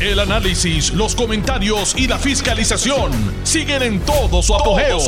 [0.00, 3.12] El análisis, los comentarios y la fiscalización
[3.42, 4.98] siguen en todo su apogeo.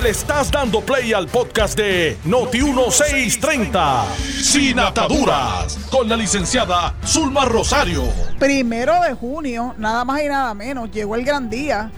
[0.00, 8.04] Le estás dando play al podcast de Noti1630, Sin Ataduras, con la licenciada Zulma Rosario.
[8.38, 11.90] Primero de junio, nada más y nada menos, llegó el gran día.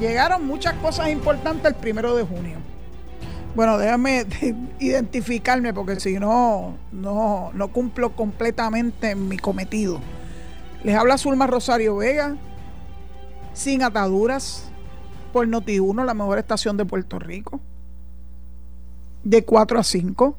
[0.00, 2.58] Llegaron muchas cosas importantes el primero de junio.
[3.54, 4.26] Bueno, déjame
[4.80, 10.00] identificarme porque si no, no, no cumplo completamente mi cometido.
[10.84, 12.36] Les habla Zulma Rosario Vega,
[13.52, 14.70] sin ataduras,
[15.32, 17.60] por Noti1, la mejor estación de Puerto Rico,
[19.24, 20.36] de 4 a 5,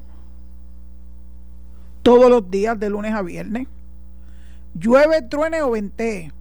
[2.02, 3.68] todos los días, de lunes a viernes.
[4.74, 6.32] Llueve, truene o ventee.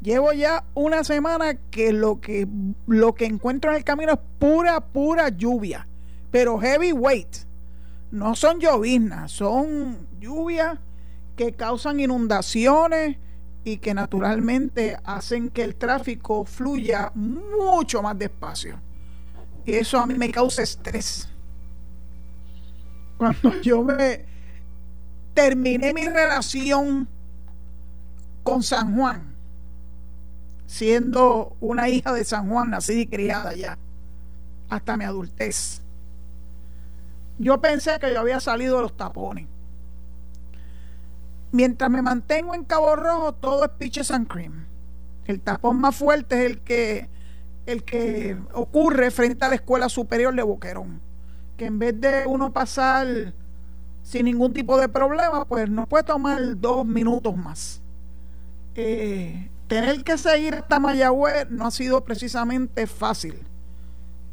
[0.00, 2.46] Llevo ya una semana que lo que
[2.86, 5.86] lo que encuentro en el camino es pura, pura lluvia,
[6.30, 7.36] pero heavyweight.
[8.10, 10.78] No son lloviznas, son lluvias
[11.34, 13.16] que causan inundaciones,
[13.66, 18.78] y que naturalmente hacen que el tráfico fluya mucho más despacio.
[19.64, 21.28] Y eso a mí me causa estrés.
[23.18, 24.24] Cuando yo me
[25.34, 27.08] terminé mi relación
[28.44, 29.34] con San Juan,
[30.66, 33.76] siendo una hija de San Juan, nacida y criada ya,
[34.68, 35.82] hasta mi adultez,
[37.40, 39.48] yo pensé que yo había salido de los tapones
[41.56, 44.66] Mientras me mantengo en Cabo Rojo, todo es pitches and cream.
[45.24, 47.08] El tapón más fuerte es el que,
[47.64, 51.00] el que ocurre frente a la Escuela Superior de Boquerón.
[51.56, 53.32] Que en vez de uno pasar
[54.02, 57.80] sin ningún tipo de problema, pues nos puede tomar dos minutos más.
[58.74, 63.40] Eh, tener que seguir hasta Mayagüez no ha sido precisamente fácil,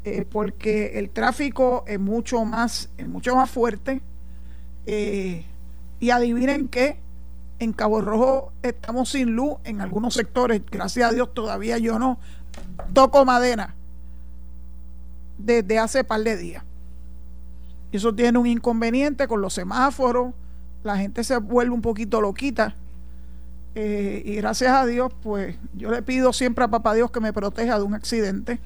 [0.04, 4.02] eh, porque el tráfico es mucho más, es mucho más fuerte.
[4.84, 5.46] Eh,
[6.00, 7.02] y adivinen qué,
[7.64, 10.62] en Cabo Rojo estamos sin luz en algunos sectores.
[10.70, 12.18] Gracias a Dios todavía yo no
[12.92, 13.74] toco madera
[15.38, 16.64] desde hace par de días.
[17.92, 20.34] Eso tiene un inconveniente con los semáforos.
[20.82, 22.74] La gente se vuelve un poquito loquita.
[23.76, 27.32] Eh, y gracias a Dios, pues yo le pido siempre a Papá Dios que me
[27.32, 28.58] proteja de un accidente.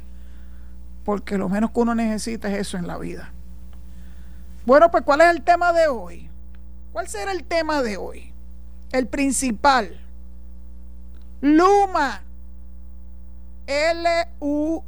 [1.04, 3.32] Porque lo menos que uno necesita es eso en la vida.
[4.66, 6.28] Bueno, pues ¿cuál es el tema de hoy?
[6.92, 8.32] ¿Cuál será el tema de hoy?
[8.92, 10.00] El principal.
[11.40, 12.22] Luma.
[13.66, 14.86] L-U-M-A.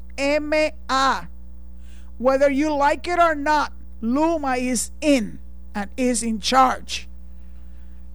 [2.18, 5.38] Whether you like it or not, Luma is in
[5.74, 7.08] and is in charge.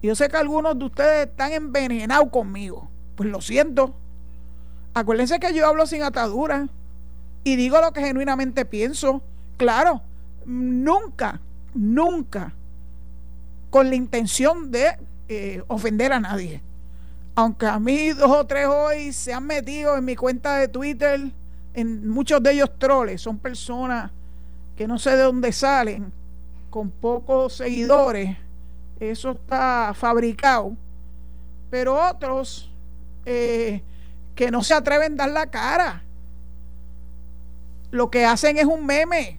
[0.02, 2.88] Yo sé que algunos de ustedes están envenenados conmigo.
[3.16, 3.94] Pues lo siento.
[4.94, 6.68] Acuérdense que yo hablo sin atadura
[7.44, 9.22] y digo lo que genuinamente pienso.
[9.56, 10.02] Claro,
[10.44, 11.40] nunca,
[11.74, 12.52] nunca
[13.70, 14.96] con la intención de
[15.28, 16.62] eh, ofender a nadie.
[17.34, 21.20] Aunque a mí dos o tres hoy se han metido en mi cuenta de Twitter,
[21.74, 24.10] en muchos de ellos troles, son personas
[24.76, 26.12] que no sé de dónde salen,
[26.70, 28.36] con pocos seguidores,
[29.00, 30.74] eso está fabricado,
[31.70, 32.70] pero otros
[33.24, 33.82] eh,
[34.34, 36.02] que no se atreven a dar la cara,
[37.90, 39.38] lo que hacen es un meme.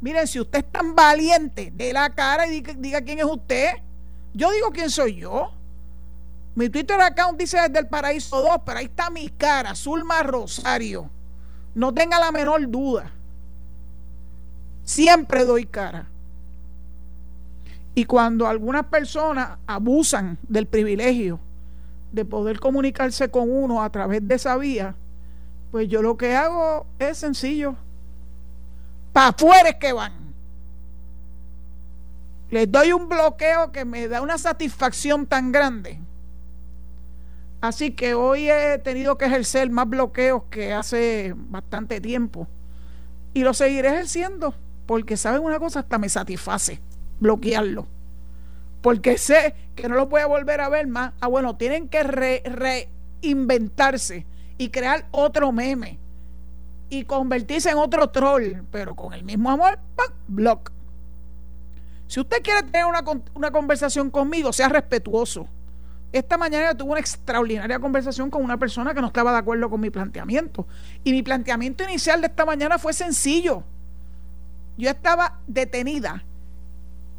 [0.00, 3.70] Miren, si usted es tan valiente, de la cara y diga, diga quién es usted.
[4.34, 5.50] Yo digo quién soy yo.
[6.54, 11.08] Mi Twitter account dice desde el paraíso 2, pero ahí está mi cara, Zulma Rosario.
[11.74, 13.10] No tenga la menor duda.
[14.84, 16.06] Siempre doy cara.
[17.94, 21.38] Y cuando algunas personas abusan del privilegio
[22.10, 24.94] de poder comunicarse con uno a través de esa vía,
[25.70, 27.74] pues yo lo que hago es sencillo.
[29.12, 30.21] Para afuera es que van
[32.52, 35.98] les doy un bloqueo que me da una satisfacción tan grande.
[37.62, 42.46] Así que hoy he tenido que ejercer más bloqueos que hace bastante tiempo.
[43.32, 44.54] Y lo seguiré ejerciendo,
[44.84, 46.78] porque saben una cosa, hasta me satisface
[47.20, 47.86] bloquearlo.
[48.82, 51.14] Porque sé que no lo voy a volver a ver más.
[51.20, 52.02] Ah, bueno, tienen que
[53.22, 54.26] reinventarse
[54.58, 55.98] y crear otro meme
[56.90, 60.12] y convertirse en otro troll, pero con el mismo amor, ¡pam!
[60.28, 60.70] block.
[62.12, 65.48] Si usted quiere tener una, conversación conmigo, sea respetuoso.
[66.12, 69.80] Esta mañana tuve una extraordinaria conversación con una persona que no estaba de acuerdo con
[69.80, 70.66] mi planteamiento.
[71.04, 73.64] Y mi planteamiento inicial de esta mañana fue sencillo.
[74.76, 76.22] Yo estaba detenida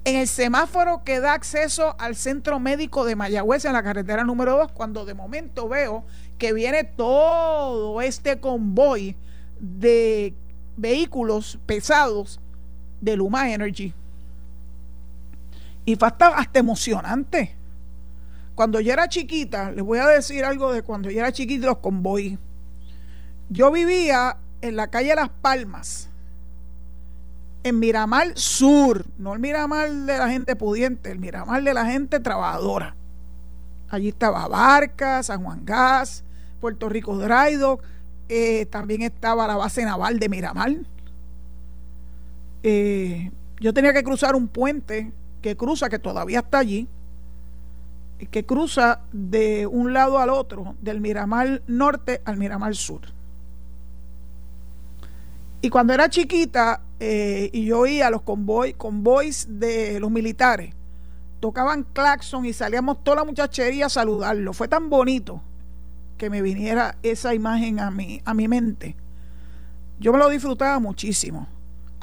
[0.03, 4.59] en el semáforo que da acceso al centro médico de Mayagüez en la carretera número
[4.59, 6.03] 2, cuando de momento veo
[6.37, 9.15] que viene todo este convoy
[9.59, 10.35] de
[10.77, 12.39] vehículos pesados
[13.01, 13.95] de Luma Energy.
[15.85, 17.55] Y fue hasta, emocionante.
[18.55, 21.79] Cuando yo era chiquita, les voy a decir algo de cuando yo era chiquita los
[21.79, 22.37] convoy.
[23.49, 26.09] Yo vivía en la calle Las Palmas,
[27.63, 32.19] en Miramar Sur, no el Miramar de la gente pudiente, el Miramar de la gente
[32.19, 32.95] trabajadora.
[33.89, 36.23] Allí estaba Barca, San Juan Gas,
[36.61, 37.83] Puerto Rico Drydock,
[38.29, 40.71] eh, también estaba la base naval de Miramar.
[42.63, 45.11] Eh, yo tenía que cruzar un puente
[45.43, 46.87] que cruza, que todavía está allí,
[48.31, 53.01] que cruza de un lado al otro, del Miramar Norte al Miramar Sur.
[55.61, 60.73] Y cuando era chiquita eh, y yo oía los convoy, convoys de los militares,
[61.41, 64.53] tocaban claxon y salíamos toda la muchachería a saludarlo.
[64.53, 65.41] Fue tan bonito
[66.17, 68.95] que me viniera esa imagen a mi, a mi mente.
[69.99, 71.47] Yo me lo disfrutaba muchísimo.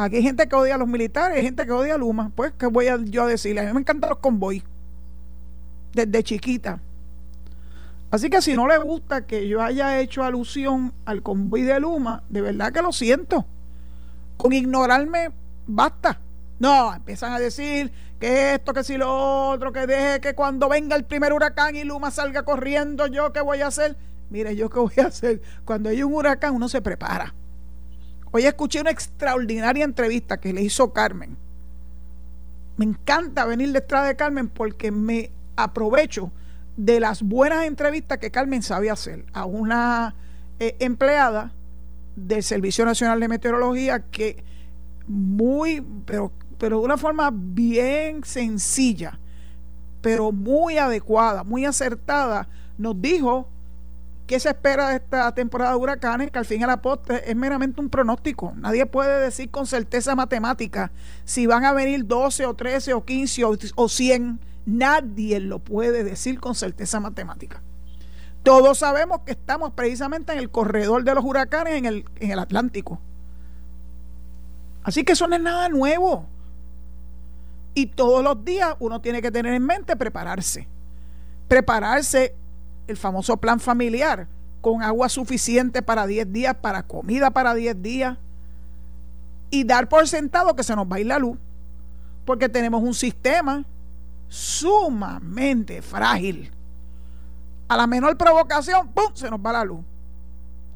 [0.01, 2.33] Aquí hay gente que odia a los militares, hay gente que odia a Luma.
[2.35, 3.61] Pues, ¿qué voy a, yo a decirle?
[3.61, 4.63] A mí me encantan los convoys
[5.93, 6.81] desde chiquita.
[8.11, 12.23] Así que si no le gusta que yo haya hecho alusión al convoy de Luma,
[12.31, 13.45] de verdad que lo siento.
[14.39, 15.33] Con ignorarme
[15.67, 16.19] basta.
[16.59, 20.97] No, empiezan a decir que esto, que si lo otro, que deje que cuando venga
[20.97, 23.99] el primer huracán y Luma salga corriendo, yo qué voy a hacer.
[24.31, 25.43] Mire, yo qué voy a hacer.
[25.67, 27.35] Cuando hay un huracán uno se prepara.
[28.33, 31.37] Hoy escuché una extraordinaria entrevista que le hizo Carmen.
[32.77, 36.31] Me encanta venir detrás de Carmen porque me aprovecho
[36.77, 40.15] de las buenas entrevistas que Carmen sabía hacer a una
[40.61, 41.53] eh, empleada
[42.15, 44.45] del Servicio Nacional de Meteorología que
[45.09, 49.19] muy, pero, pero de una forma bien sencilla,
[50.01, 52.49] pero muy adecuada, muy acertada,
[52.79, 53.49] nos dijo
[54.31, 57.35] qué se espera de esta temporada de huracanes, que al fin y al poste es
[57.35, 58.53] meramente un pronóstico.
[58.55, 60.93] Nadie puede decir con certeza matemática
[61.25, 66.05] si van a venir 12 o 13 o 15 o, o 100 Nadie lo puede
[66.05, 67.61] decir con certeza matemática.
[68.45, 72.39] Todos sabemos que estamos precisamente en el corredor de los huracanes en el, en el
[72.39, 73.01] Atlántico.
[74.85, 76.29] Así que eso no es nada nuevo.
[77.75, 80.69] Y todos los días uno tiene que tener en mente prepararse.
[81.49, 82.37] Prepararse
[82.91, 84.27] el famoso plan familiar
[84.61, 88.19] con agua suficiente para 10 días, para comida para 10 días
[89.51, 91.39] y dar por sentado que se nos va a ir la luz.
[92.25, 93.65] Porque tenemos un sistema
[94.29, 96.51] sumamente frágil.
[97.69, 99.81] A la menor provocación, ¡pum!, se nos va la luz.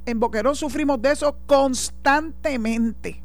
[0.06, 3.22] En Boquerón sufrimos de eso constantemente.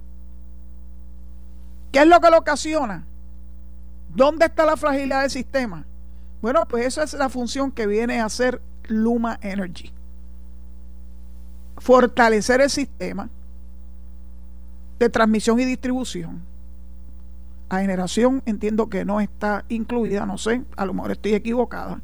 [1.91, 3.05] ¿Qué es lo que lo ocasiona?
[4.13, 5.85] ¿Dónde está la fragilidad del sistema?
[6.41, 9.91] Bueno, pues esa es la función que viene a hacer Luma Energy.
[11.77, 13.29] Fortalecer el sistema
[14.99, 16.49] de transmisión y distribución
[17.69, 22.01] a generación entiendo que no está incluida, no sé, a lo mejor estoy equivocada.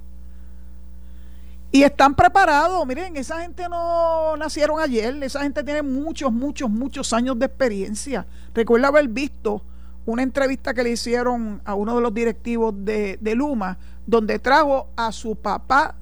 [1.71, 7.11] Y están preparados, miren, esa gente no nacieron ayer, esa gente tiene muchos, muchos, muchos
[7.11, 8.25] años de experiencia.
[8.53, 9.61] Recuerdo haber visto
[10.05, 14.87] una entrevista que le hicieron a uno de los directivos de, de Luma, donde trajo
[14.95, 15.95] a su papá,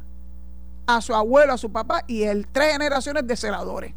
[0.85, 3.93] a su abuelo, a su papá y el tres generaciones de celadores.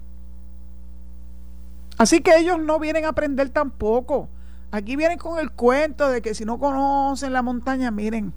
[1.98, 4.28] Así que ellos no vienen a aprender tampoco.
[4.70, 8.32] Aquí vienen con el cuento de que si no conocen la montaña, miren,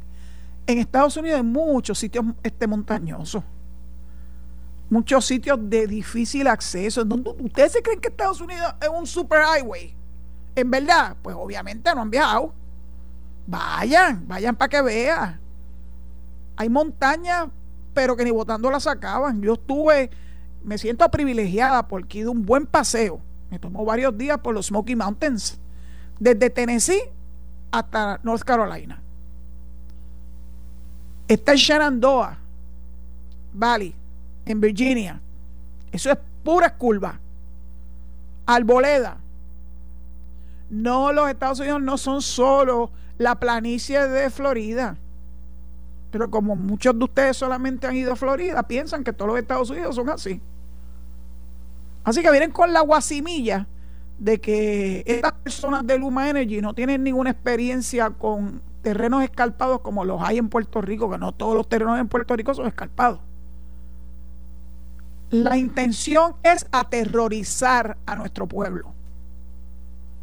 [0.68, 3.44] en Estados Unidos hay muchos sitios este, montañosos,
[4.90, 7.04] muchos sitios de difícil acceso.
[7.40, 9.96] ¿Ustedes se creen que Estados Unidos es un super highway?
[10.56, 12.54] En verdad, pues obviamente no han viajado.
[13.48, 15.40] Vayan, vayan para que vean.
[16.56, 17.48] Hay montañas,
[18.00, 19.42] pero que ni votando las sacaban.
[19.42, 20.10] Yo estuve,
[20.64, 23.20] me siento privilegiada porque ido un buen paseo.
[23.52, 25.60] Me tomó varios días por los Smoky Mountains
[26.18, 27.02] desde Tennessee
[27.72, 29.02] hasta North Carolina.
[31.28, 32.38] Está en Shenandoah
[33.52, 33.94] Valley,
[34.46, 35.20] en Virginia.
[35.92, 37.20] Eso es pura curva.
[38.46, 39.18] Alboleda.
[40.70, 44.96] No, los Estados Unidos no son solo la planicie de Florida.
[46.12, 49.70] Pero como muchos de ustedes solamente han ido a Florida, piensan que todos los Estados
[49.70, 50.42] Unidos son así.
[52.04, 53.68] Así que vienen con la guasimilla
[54.18, 60.06] de que estas personas de Luma Energy no tienen ninguna experiencia con terrenos escarpados como
[60.06, 63.20] los hay en Puerto Rico, que no todos los terrenos en Puerto Rico son escarpados.
[65.30, 68.94] La intención es aterrorizar a nuestro pueblo.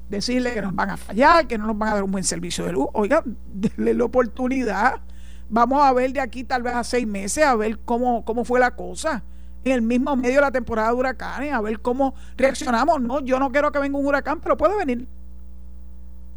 [0.08, 2.64] Decirle que nos van a fallar, que no nos van a dar un buen servicio
[2.64, 2.88] de luz.
[2.92, 5.00] Oiga, denle la oportunidad.
[5.48, 8.58] Vamos a ver de aquí tal vez a seis meses, a ver cómo, cómo fue
[8.58, 9.22] la cosa
[9.64, 13.00] en el mismo medio de la temporada de huracanes, a ver cómo reaccionamos.
[13.00, 15.08] No, yo no quiero que venga un huracán, pero puede venir.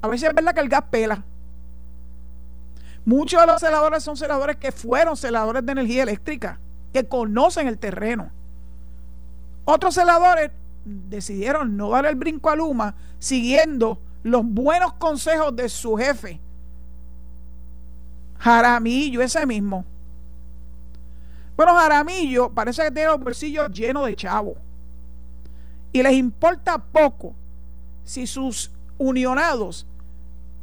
[0.02, 1.24] A si es verdad que el gas pela.
[3.06, 6.60] Muchos de los celadores son celadores que fueron celadores de energía eléctrica,
[6.94, 8.32] que conocen el terreno.
[9.66, 10.52] Otros celadores
[10.86, 16.40] decidieron no dar el brinco a Luma siguiendo los buenos consejos de su jefe,
[18.40, 19.86] Jaramillo, ese mismo.
[21.56, 24.56] Bueno, Jaramillo parece que tiene los bolsillos llenos de chavo.
[25.92, 27.36] Y les importa poco
[28.04, 29.86] si sus unionados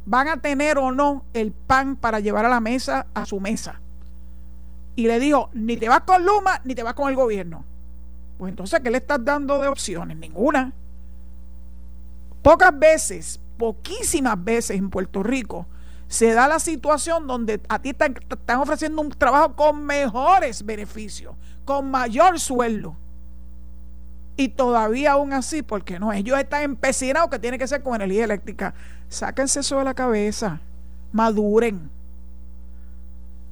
[0.05, 3.79] van a tener o no el pan para llevar a la mesa, a su mesa.
[4.95, 7.63] Y le dijo, ni te vas con Luma, ni te vas con el gobierno.
[8.37, 10.17] Pues entonces, ¿qué le estás dando de opciones?
[10.17, 10.73] Ninguna.
[12.41, 15.67] Pocas veces, poquísimas veces en Puerto Rico,
[16.07, 21.35] se da la situación donde a ti te están ofreciendo un trabajo con mejores beneficios,
[21.65, 22.95] con mayor sueldo.
[24.37, 28.23] Y todavía aún así, porque no, ellos están empecinados que tiene que ser con energía
[28.23, 28.73] eléctrica.
[29.09, 30.61] Sáquense eso de la cabeza,
[31.11, 31.89] maduren.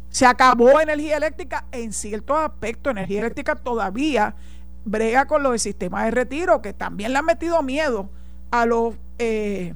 [0.09, 2.91] Se acabó energía eléctrica en ciertos aspectos.
[2.91, 4.35] Energía eléctrica todavía
[4.85, 8.09] brega con los sistemas de retiro, que también le han metido miedo
[8.51, 9.73] a los, eh,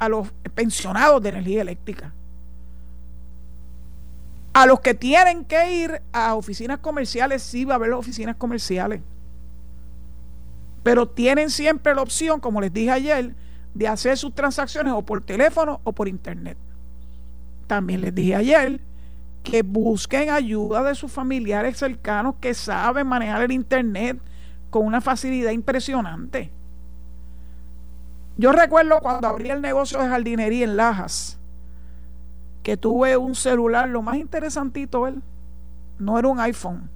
[0.00, 2.12] a los pensionados de energía eléctrica.
[4.54, 9.02] A los que tienen que ir a oficinas comerciales, sí va a haber oficinas comerciales.
[10.82, 13.34] Pero tienen siempre la opción, como les dije ayer,
[13.74, 16.56] de hacer sus transacciones o por teléfono o por internet.
[17.66, 18.80] También les dije ayer
[19.42, 24.18] que busquen ayuda de sus familiares cercanos que saben manejar el internet
[24.70, 26.50] con una facilidad impresionante.
[28.36, 31.38] Yo recuerdo cuando abrí el negocio de jardinería en Lajas,
[32.62, 35.22] que tuve un celular, lo más interesantito, él,
[35.98, 36.88] no era un iPhone.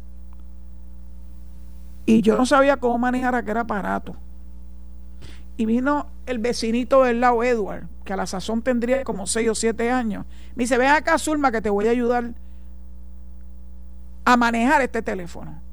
[2.06, 4.16] Y yo no sabía cómo manejar aquel aparato.
[5.56, 9.54] Y vino el vecinito del lado, Edward, que a la sazón tendría como 6 o
[9.54, 10.26] 7 años.
[10.54, 12.32] Me dice, ven acá, Zulma, que te voy a ayudar
[14.24, 15.63] a manejar este teléfono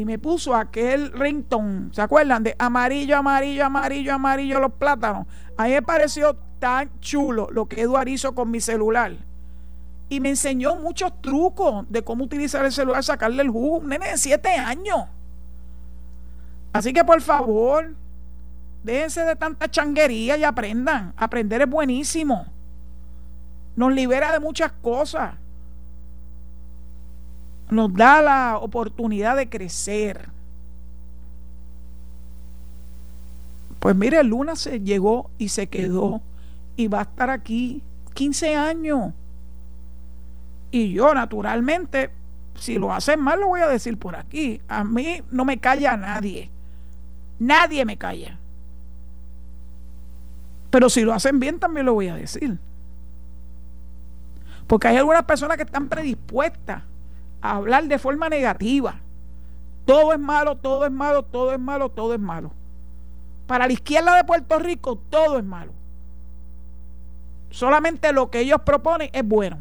[0.00, 2.42] y me puso aquel ringtone, ¿se acuerdan?
[2.42, 5.26] De amarillo, amarillo, amarillo, amarillo los plátanos.
[5.58, 9.12] A mí me pareció tan chulo lo que Eduard hizo con mi celular.
[10.08, 13.76] Y me enseñó muchos trucos de cómo utilizar el celular, sacarle el jugo.
[13.76, 15.04] Un nene de 7 años.
[16.72, 17.94] Así que por favor,
[18.82, 21.12] déjense de tanta changuería y aprendan.
[21.18, 22.46] Aprender es buenísimo.
[23.76, 25.34] Nos libera de muchas cosas
[27.70, 30.28] nos da la oportunidad de crecer.
[33.78, 36.20] Pues mire, Luna se llegó y se quedó
[36.76, 37.82] y va a estar aquí
[38.14, 39.14] 15 años.
[40.70, 42.10] Y yo, naturalmente,
[42.54, 44.60] si lo hacen mal, lo voy a decir por aquí.
[44.68, 46.50] A mí no me calla nadie.
[47.38, 48.38] Nadie me calla.
[50.70, 52.58] Pero si lo hacen bien, también lo voy a decir.
[54.66, 56.82] Porque hay algunas personas que están predispuestas
[57.40, 59.00] hablar de forma negativa.
[59.84, 62.52] Todo es malo, todo es malo, todo es malo, todo es malo.
[63.46, 65.72] Para la izquierda de Puerto Rico, todo es malo.
[67.50, 69.58] Solamente lo que ellos proponen es bueno.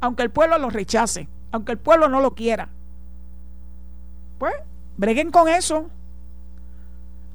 [0.00, 2.68] Aunque el pueblo lo rechace, aunque el pueblo no lo quiera.
[4.38, 4.54] Pues,
[4.96, 5.86] breguen con eso.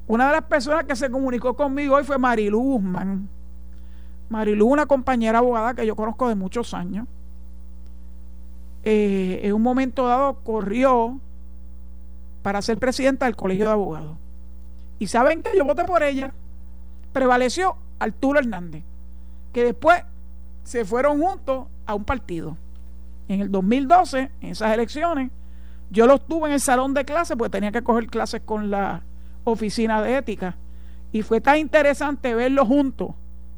[0.06, 3.28] Una de las personas que se comunicó conmigo hoy fue Marilu Guzmán.
[4.28, 7.06] Marilu, una compañera abogada que yo conozco de muchos años
[8.84, 11.18] eh, en un momento dado corrió
[12.42, 14.18] para ser presidenta del Colegio de Abogados.
[14.98, 16.34] Y saben que yo voté por ella.
[17.12, 18.84] Prevaleció Arturo Hernández,
[19.52, 20.02] que después
[20.64, 22.56] se fueron juntos a un partido.
[23.28, 25.30] En el 2012, en esas elecciones,
[25.90, 29.02] yo los tuve en el salón de clases, porque tenía que coger clases con la
[29.44, 30.56] oficina de ética.
[31.12, 33.14] Y fue tan interesante verlos juntos,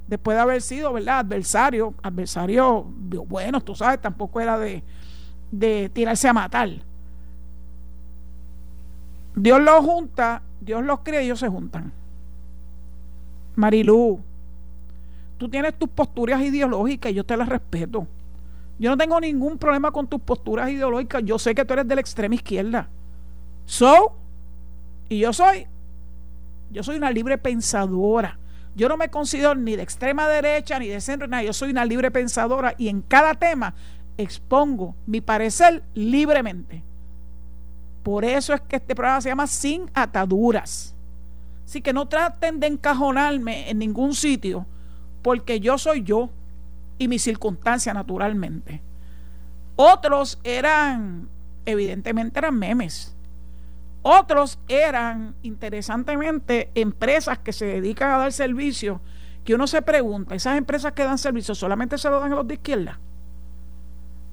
[0.06, 2.84] después de haber sido, ¿verdad?, adversario, adversario,
[3.26, 4.84] bueno, tú sabes, tampoco era de,
[5.58, 6.70] de tirarse a matar.
[9.34, 11.92] Dios los junta, Dios los crea y ellos se juntan.
[13.54, 14.20] Marilú,
[15.38, 18.06] tú tienes tus posturas ideológicas y yo te las respeto.
[18.78, 21.22] Yo no tengo ningún problema con tus posturas ideológicas.
[21.24, 22.88] Yo sé que tú eres de la extrema izquierda.
[23.64, 24.12] So,
[25.08, 25.66] y yo soy,
[26.70, 28.38] yo soy una libre pensadora.
[28.74, 31.42] Yo no me considero ni de extrema derecha ni de centro, nada.
[31.42, 33.74] Yo soy una libre pensadora y en cada tema
[34.18, 36.82] expongo mi parecer libremente.
[38.02, 40.94] Por eso es que este programa se llama Sin Ataduras.
[41.64, 44.66] Así que no traten de encajonarme en ningún sitio,
[45.22, 46.30] porque yo soy yo
[46.98, 48.80] y mi circunstancia naturalmente.
[49.74, 51.28] Otros eran,
[51.64, 53.16] evidentemente eran memes.
[54.02, 59.00] Otros eran, interesantemente, empresas que se dedican a dar servicio,
[59.44, 62.46] que uno se pregunta, esas empresas que dan servicio solamente se lo dan a los
[62.46, 63.00] de izquierda.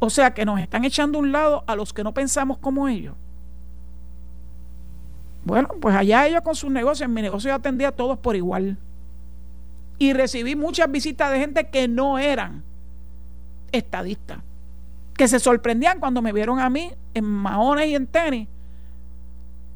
[0.06, 2.90] O sea que nos están echando a un lado a los que no pensamos como
[2.90, 3.16] ellos.
[5.46, 8.36] Bueno, pues allá ellos con sus negocios, en mi negocio yo atendía a todos por
[8.36, 8.78] igual.
[10.00, 12.64] Y recibí muchas visitas de gente que no eran
[13.72, 14.40] estadistas,
[15.16, 18.50] que se sorprendían cuando me vieron a mí en maones y en tenis,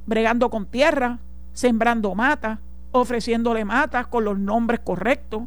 [0.08, 1.20] bregando con tierra,
[1.54, 2.60] sembrando matas,
[2.92, 5.44] ofreciéndole matas con los nombres correctos,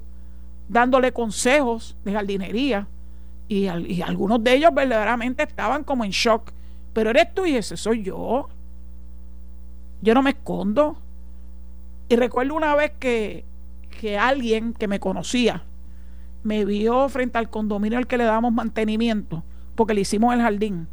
[0.70, 2.86] dándole consejos de jardinería.
[3.50, 6.52] Y, algunos de ellos verdaderamente estaban como en shock.
[6.92, 8.48] Pero eres tú y ese soy yo.
[10.02, 10.96] Yo no me escondo.
[12.08, 13.44] Y recuerdo una vez que,
[14.00, 15.64] que alguien que me conocía
[16.44, 19.42] me vio frente al condominio al que le damos mantenimiento,
[19.74, 20.86] porque le hicimos el jardín.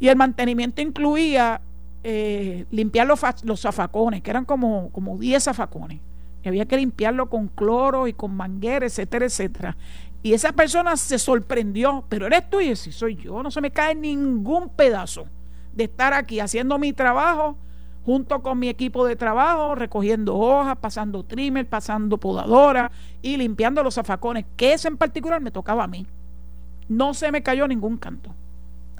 [0.00, 1.60] Y el mantenimiento incluía
[2.02, 6.00] eh, limpiar los, los zafacones, que eran como, como 10 zafacones.
[6.42, 9.76] Y había que limpiarlo con cloro y con manguera, etcétera, etcétera.
[10.22, 13.94] Y esa persona se sorprendió, pero eres tú y soy yo, no se me cae
[13.94, 15.26] ningún pedazo
[15.72, 17.56] de estar aquí haciendo mi trabajo
[18.04, 23.96] junto con mi equipo de trabajo, recogiendo hojas, pasando trimmer, pasando podadora y limpiando los
[23.96, 26.06] zafacones, que eso en particular me tocaba a mí.
[26.88, 28.34] No se me cayó ningún canto.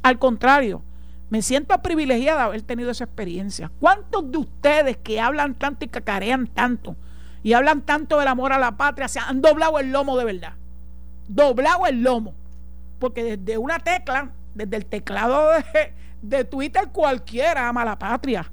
[0.03, 0.83] Al contrario,
[1.31, 3.71] me siento privilegiada de haber tenido esa experiencia.
[3.81, 6.95] ¿Cuántos de ustedes que hablan tanto y cacarean tanto
[7.43, 10.53] y hablan tanto del amor a la patria se han doblado el lomo de verdad?
[11.29, 12.35] Doblado el lomo.
[12.99, 15.51] Porque desde una tecla, desde el teclado
[16.23, 18.51] de, Twitter cualquiera ama la patria.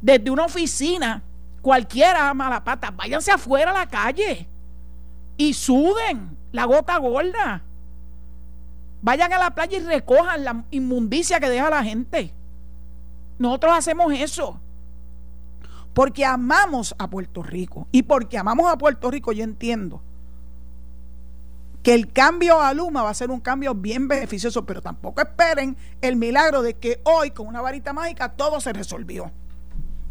[0.00, 1.22] Desde una oficina
[1.60, 2.92] cualquiera ama la patria.
[2.92, 4.46] Váyanse afuera a la calle
[5.36, 7.62] y suden la gota gorda.
[9.02, 12.32] Vayan a la playa y recojan la inmundicia que deja la gente.
[13.38, 14.60] Nosotros hacemos eso.
[15.94, 17.88] Porque amamos a Puerto Rico.
[17.90, 20.02] Y porque amamos a Puerto Rico, yo entiendo
[21.82, 25.76] que el cambio a Luma va a ser un cambio bien beneficioso, pero tampoco esperen
[26.02, 29.30] el milagro de que hoy con una varita mágica todo se resolvió.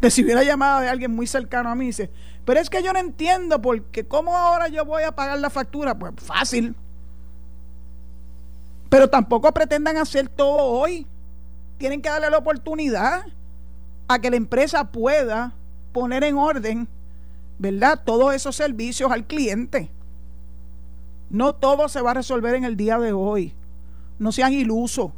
[0.01, 2.09] Recibí la llamada de alguien muy cercano a mí y dice,
[2.45, 5.93] pero es que yo no entiendo porque cómo ahora yo voy a pagar la factura.
[5.99, 6.75] Pues fácil.
[8.89, 11.05] Pero tampoco pretendan hacer todo hoy.
[11.77, 13.25] Tienen que darle la oportunidad
[14.07, 15.53] a que la empresa pueda
[15.91, 16.87] poner en orden,
[17.59, 18.01] ¿verdad?
[18.03, 19.91] Todos esos servicios al cliente.
[21.29, 23.53] No todo se va a resolver en el día de hoy.
[24.17, 25.11] No sean ilusos.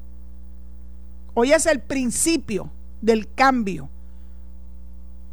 [1.33, 2.69] Hoy es el principio
[3.01, 3.89] del cambio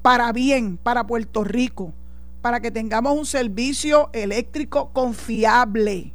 [0.03, 1.93] para bien, para Puerto Rico,
[2.41, 6.13] para que tengamos un servicio eléctrico confiable.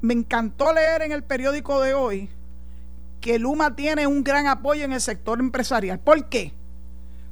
[0.00, 2.30] Me encantó leer en el periódico de hoy
[3.20, 5.98] que Luma tiene un gran apoyo en el sector empresarial.
[5.98, 6.54] ¿Por qué?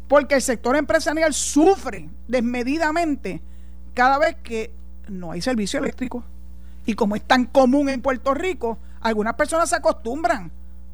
[0.08, 3.40] Porque el sector empresarial sufre desmedidamente
[3.94, 4.72] cada vez que
[5.08, 6.24] no hay servicio eléctrico.
[6.86, 10.50] Y como es tan común en Puerto Rico, algunas personas se acostumbran.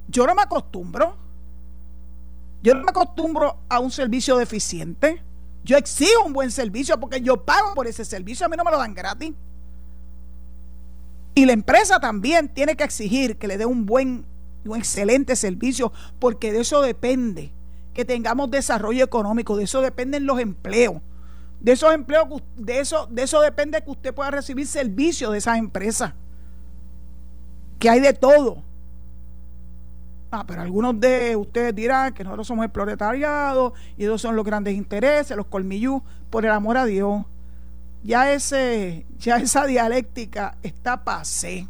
[0.09, 1.17] Yo no me acostumbro.
[2.63, 5.23] Yo no me acostumbro a un servicio deficiente.
[5.65, 8.47] Yo exijo un buen servicio porque yo pago por ese servicio.
[8.47, 9.35] A mí no me lo dan gratis.
[11.35, 14.25] Y la empresa también tiene que exigir que le dé un buen,
[14.65, 17.53] un excelente servicio porque de eso depende
[17.93, 21.01] que tengamos desarrollo económico, de eso dependen los empleos.
[21.65, 25.57] De esos empleos, de eso, de eso depende que usted pueda recibir servicios de esas
[25.57, 26.13] empresas.
[27.79, 28.59] Que hay de todo.
[30.31, 34.45] Ah, pero algunos de ustedes dirán que nosotros somos el proletariado y esos son los
[34.45, 36.03] grandes intereses, los colmillú.
[36.29, 37.25] Por el amor a Dios,
[38.03, 41.67] ya, ese, ya esa dialéctica está pasé.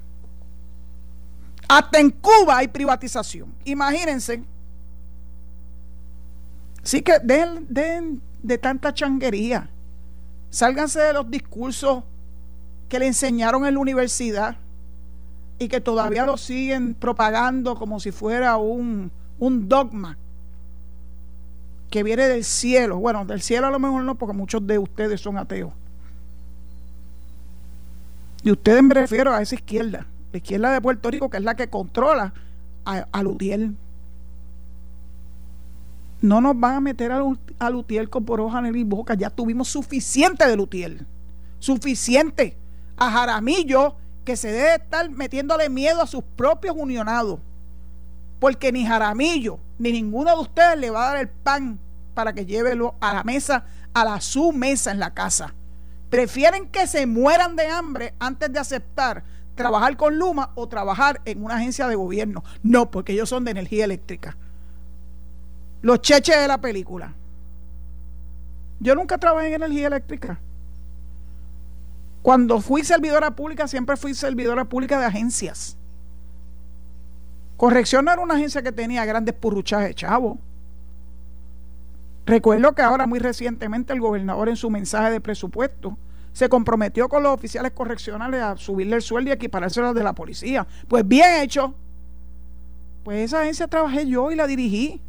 [1.68, 3.54] Hasta en Cuba hay privatización.
[3.64, 4.42] Imagínense.
[6.82, 9.70] Así que den, den de tanta changuería.
[10.54, 12.04] Sálganse de los discursos
[12.88, 14.56] que le enseñaron en la universidad
[15.58, 20.16] y que todavía lo siguen propagando como si fuera un, un dogma
[21.90, 22.98] que viene del cielo.
[22.98, 25.72] Bueno, del cielo a lo mejor no, porque muchos de ustedes son ateos.
[28.44, 31.56] Y ustedes me refiero a esa izquierda, la izquierda de Puerto Rico, que es la
[31.56, 32.32] que controla
[32.84, 33.22] a, a
[36.24, 39.12] no nos van a meter a, Lutiel con por hoja en boca.
[39.12, 41.06] Ya tuvimos suficiente de Lutiel.
[41.58, 42.56] Suficiente.
[42.96, 47.40] A Jaramillo, que se debe estar metiéndole miedo a sus propios unionados.
[48.40, 51.78] Porque ni Jaramillo, ni ninguno de ustedes le va a dar el pan
[52.14, 55.52] para que lleve a la mesa, a la su mesa en la casa.
[56.08, 59.24] Prefieren que se mueran de hambre antes de aceptar
[59.56, 62.44] trabajar con Luma o trabajar en una agencia de gobierno.
[62.62, 64.38] No, porque ellos son de energía eléctrica
[65.84, 67.12] los cheches de la película.
[68.80, 70.40] Yo nunca trabajé en energía eléctrica.
[72.22, 75.76] Cuando fui servidora pública, siempre fui servidora pública de agencias.
[77.58, 80.38] Corrección no era una agencia que tenía grandes purruchajes de chavo.
[82.24, 85.98] Recuerdo que ahora, muy recientemente, el gobernador en su mensaje de presupuesto
[86.32, 90.14] se comprometió con los oficiales correccionales a subirle el sueldo y equiparárselo al de la
[90.14, 90.66] policía.
[90.88, 91.74] Pues bien hecho.
[93.04, 95.02] Pues esa agencia trabajé yo y la dirigí.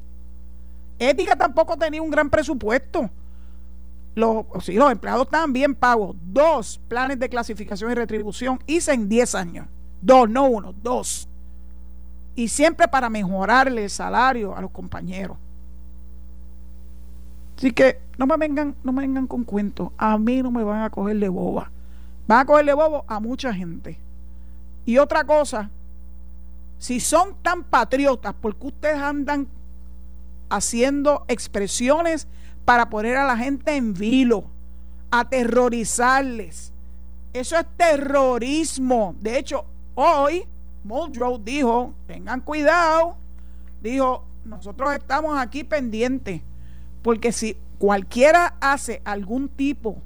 [0.99, 3.10] Ética tampoco tenía un gran presupuesto.
[4.15, 6.15] Los, los empleados estaban bien pagos.
[6.23, 9.67] Dos planes de clasificación y retribución hice en 10 años.
[10.01, 11.27] Dos, no uno, dos.
[12.36, 15.38] Y siempre para mejorarle el salario a los compañeros.
[17.58, 19.89] Así que no me vengan, no me vengan con cuentos.
[19.97, 21.71] A mí no me van a coger de boba.
[22.27, 23.97] Van a cogerle bobo a mucha gente.
[24.86, 25.69] Y otra cosa,
[26.77, 29.47] si son tan patriotas, ¿por qué ustedes andan
[30.49, 32.27] haciendo expresiones
[32.65, 34.45] para poner a la gente en vilo,
[35.12, 36.71] aterrorizarles?
[37.34, 39.15] Eso es terrorismo.
[39.19, 40.45] De hecho, hoy
[40.84, 43.17] Muldrow dijo, tengan cuidado,
[43.81, 46.41] dijo, nosotros estamos aquí pendientes
[47.01, 49.97] porque si cualquiera hace algún tipo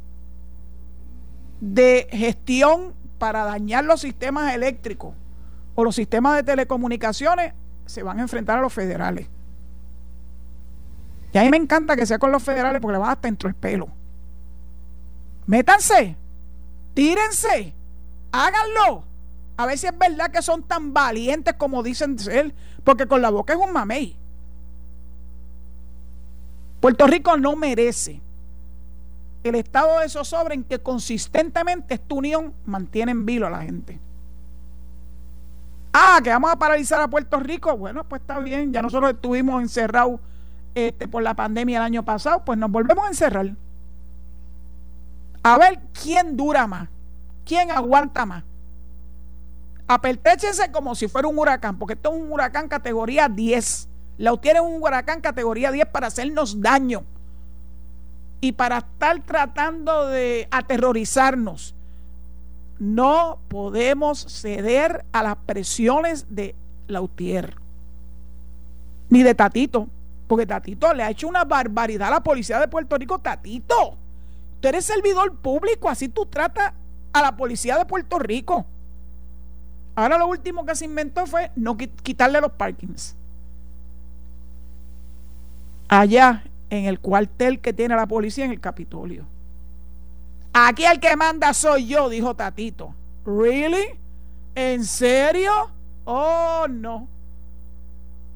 [1.61, 5.13] de gestión para dañar los sistemas eléctricos
[5.75, 7.53] o los sistemas de telecomunicaciones,
[7.85, 9.27] se van a enfrentar a los federales.
[11.31, 13.49] Y a mí me encanta que sea con los federales porque le van hasta dentro
[13.49, 13.87] el pelo.
[15.45, 16.15] Métanse,
[16.93, 17.73] tírense,
[18.31, 19.03] háganlo.
[19.57, 23.29] A ver si es verdad que son tan valientes como dicen ser, porque con la
[23.29, 24.15] boca es un mamey.
[26.79, 28.21] Puerto Rico no merece
[29.43, 33.99] el estado de zozobra en que consistentemente esta unión mantiene en vilo a la gente.
[35.91, 37.75] Ah, que vamos a paralizar a Puerto Rico.
[37.75, 38.71] Bueno, pues está bien.
[38.71, 40.19] Ya nosotros estuvimos encerrados
[40.87, 43.51] este, por la pandemia el año pasado, pues nos volvemos a encerrar.
[45.43, 46.89] A ver quién dura más,
[47.45, 48.43] quién aguanta más.
[49.87, 53.87] Apertéchense como si fuera un huracán, porque esto es un huracán categoría 10.
[54.17, 57.03] La tiene un huracán categoría 10 para hacernos daño
[58.41, 61.73] y para estar tratando de aterrorizarnos.
[62.77, 66.55] No podemos ceder a las presiones de
[66.87, 67.55] Lautier
[69.09, 69.87] ni de Tatito,
[70.29, 73.17] porque Tatito le ha hecho una barbaridad a la policía de Puerto Rico.
[73.17, 73.97] Tatito,
[74.59, 76.71] tú eres servidor público, así tú tratas
[77.11, 78.63] a la policía de Puerto Rico.
[79.95, 83.15] Ahora lo último que se inventó fue no quitarle los parkings
[85.87, 89.25] allá en el cuartel que tiene la policía en el Capitolio.
[90.53, 92.93] Aquí el que manda soy yo, dijo Tatito.
[93.25, 93.97] ¿Really?
[94.53, 95.71] ¿En serio?
[96.05, 97.07] Oh, no.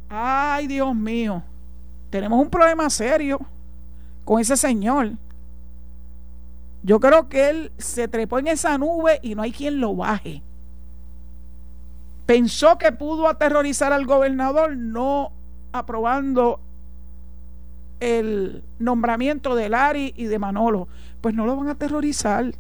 [0.10, 1.44] Ay, Dios mío.
[2.14, 3.40] Tenemos un problema serio
[4.24, 5.14] con ese señor.
[6.84, 10.44] Yo creo que él se trepó en esa nube y no hay quien lo baje.
[12.28, 15.32] Pensó que pudo aterrorizar al gobernador no
[15.72, 16.60] aprobando
[18.00, 20.88] el nombramiento de Lari y de Manolo,
[21.20, 22.54] pues no lo van a aterrorizar.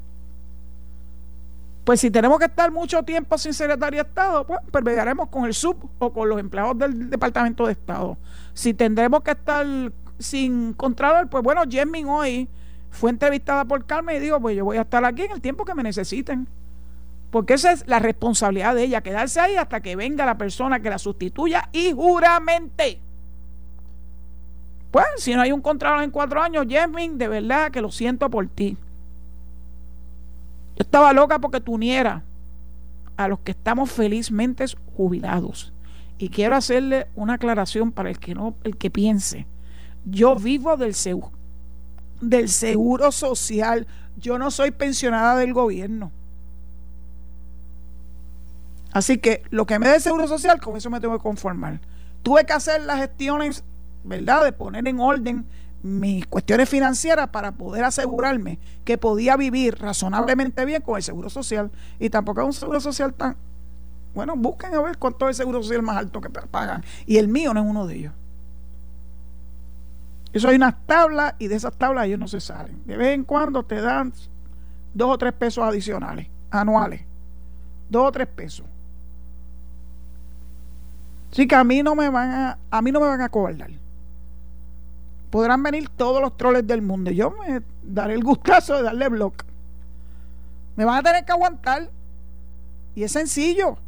[1.83, 5.53] Pues si tenemos que estar mucho tiempo sin secretario de Estado, pues pelearemos con el
[5.53, 8.17] sub o con los empleados del Departamento de Estado.
[8.53, 9.65] Si tendremos que estar
[10.17, 12.47] sin contralor, pues bueno, Jesmin hoy
[12.89, 15.65] fue entrevistada por Carmen y dijo, pues yo voy a estar aquí en el tiempo
[15.65, 16.47] que me necesiten.
[17.31, 20.89] Porque esa es la responsabilidad de ella, quedarse ahí hasta que venga la persona que
[20.89, 23.01] la sustituya y juramente.
[24.91, 28.29] Pues, si no hay un contrato en cuatro años, Jasmine, de verdad que lo siento
[28.29, 28.77] por ti.
[30.75, 32.23] Yo estaba loca porque tú unieras
[33.17, 35.73] a los que estamos felizmente jubilados.
[36.17, 39.45] Y quiero hacerle una aclaración para el que no, el que piense.
[40.05, 41.31] Yo vivo del seguro,
[42.21, 43.87] del seguro social.
[44.17, 46.11] Yo no soy pensionada del gobierno.
[48.91, 51.79] Así que lo que me dé seguro social, con eso me tengo que conformar.
[52.21, 53.63] Tuve que hacer las gestiones
[54.03, 54.43] ¿verdad?
[54.43, 55.45] De poner en orden
[55.83, 61.71] mis cuestiones financieras para poder asegurarme que podía vivir razonablemente bien con el seguro social.
[61.99, 63.35] Y tampoco es un seguro social tan...
[64.15, 66.83] Bueno, busquen a ver cuánto es el seguro social más alto que pagan.
[67.05, 68.13] Y el mío no es uno de ellos.
[70.31, 72.81] Eso hay unas tablas y de esas tablas ellos no se salen.
[72.85, 74.13] De vez en cuando te dan
[74.93, 77.01] dos o tres pesos adicionales, anuales.
[77.89, 78.65] Dos o tres pesos.
[81.31, 83.82] Así que a mí no me van a, a mí no me van a cobardar
[85.33, 87.09] podrán venir todos los troles del mundo.
[87.09, 89.43] Yo me daré el gustazo de darle block.
[90.75, 91.89] Me van a tener que aguantar.
[92.93, 93.79] Y es sencillo.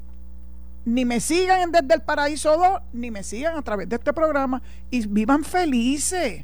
[0.85, 4.59] Ni me sigan desde el Paraíso 2, ni me sigan a través de este programa.
[4.89, 6.43] Y vivan felices.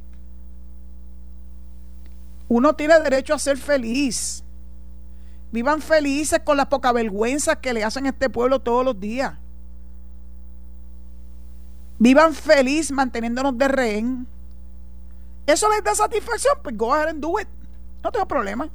[2.48, 4.44] Uno tiene derecho a ser feliz.
[5.52, 9.34] Vivan felices con las poca vergüenza que le hacen a este pueblo todos los días.
[11.98, 14.28] Vivan feliz manteniéndonos de rehén.
[15.52, 16.56] ¿Eso les da satisfacción?
[16.64, 17.48] Pues go ahead and do it.
[18.02, 18.70] No tengo problema.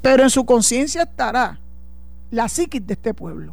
[0.00, 1.58] Pero en su conciencia estará
[2.30, 3.52] la psiquis de este pueblo.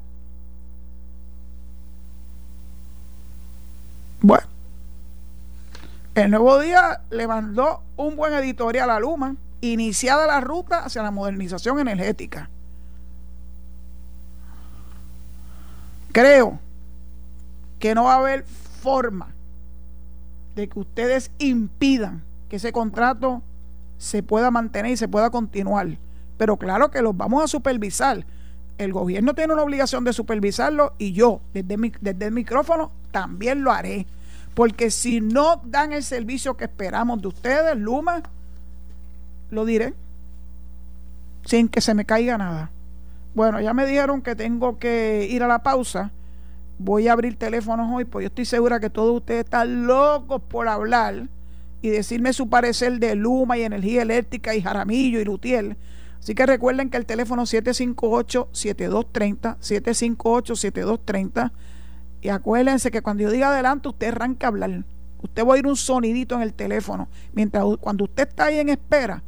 [4.22, 4.48] Bueno,
[6.16, 11.12] el nuevo día le mandó un buen editorial a Luma, iniciada la ruta hacia la
[11.12, 12.50] modernización energética.
[16.14, 16.58] Creo
[17.80, 19.37] que no va a haber forma
[20.58, 23.44] de que ustedes impidan que ese contrato
[24.00, 25.98] se pueda mantener y se pueda continuar.
[26.38, 28.26] Pero claro que los vamos a supervisar.
[28.78, 33.72] El gobierno tiene una obligación de supervisarlo y yo, desde, desde el micrófono, también lo
[33.72, 34.08] haré.
[34.56, 38.24] Porque si no dan el servicio que esperamos de ustedes, Luma,
[39.52, 39.94] lo diré,
[41.46, 42.72] sin que se me caiga nada.
[43.36, 46.12] Bueno, ya me dijeron que tengo que ir a la pausa.
[46.80, 50.68] Voy a abrir teléfonos hoy, pues yo estoy segura que todos ustedes están locos por
[50.68, 51.28] hablar
[51.82, 55.76] y decirme su parecer de Luma y energía eléctrica y Jaramillo y Lutiel.
[56.20, 61.52] Así que recuerden que el teléfono 758-7230, 758-7230.
[62.22, 64.84] Y acuérdense que cuando yo diga adelante, usted arranca a hablar.
[65.22, 67.08] Usted va a oír un sonidito en el teléfono.
[67.34, 69.24] Mientras cuando usted está ahí en espera,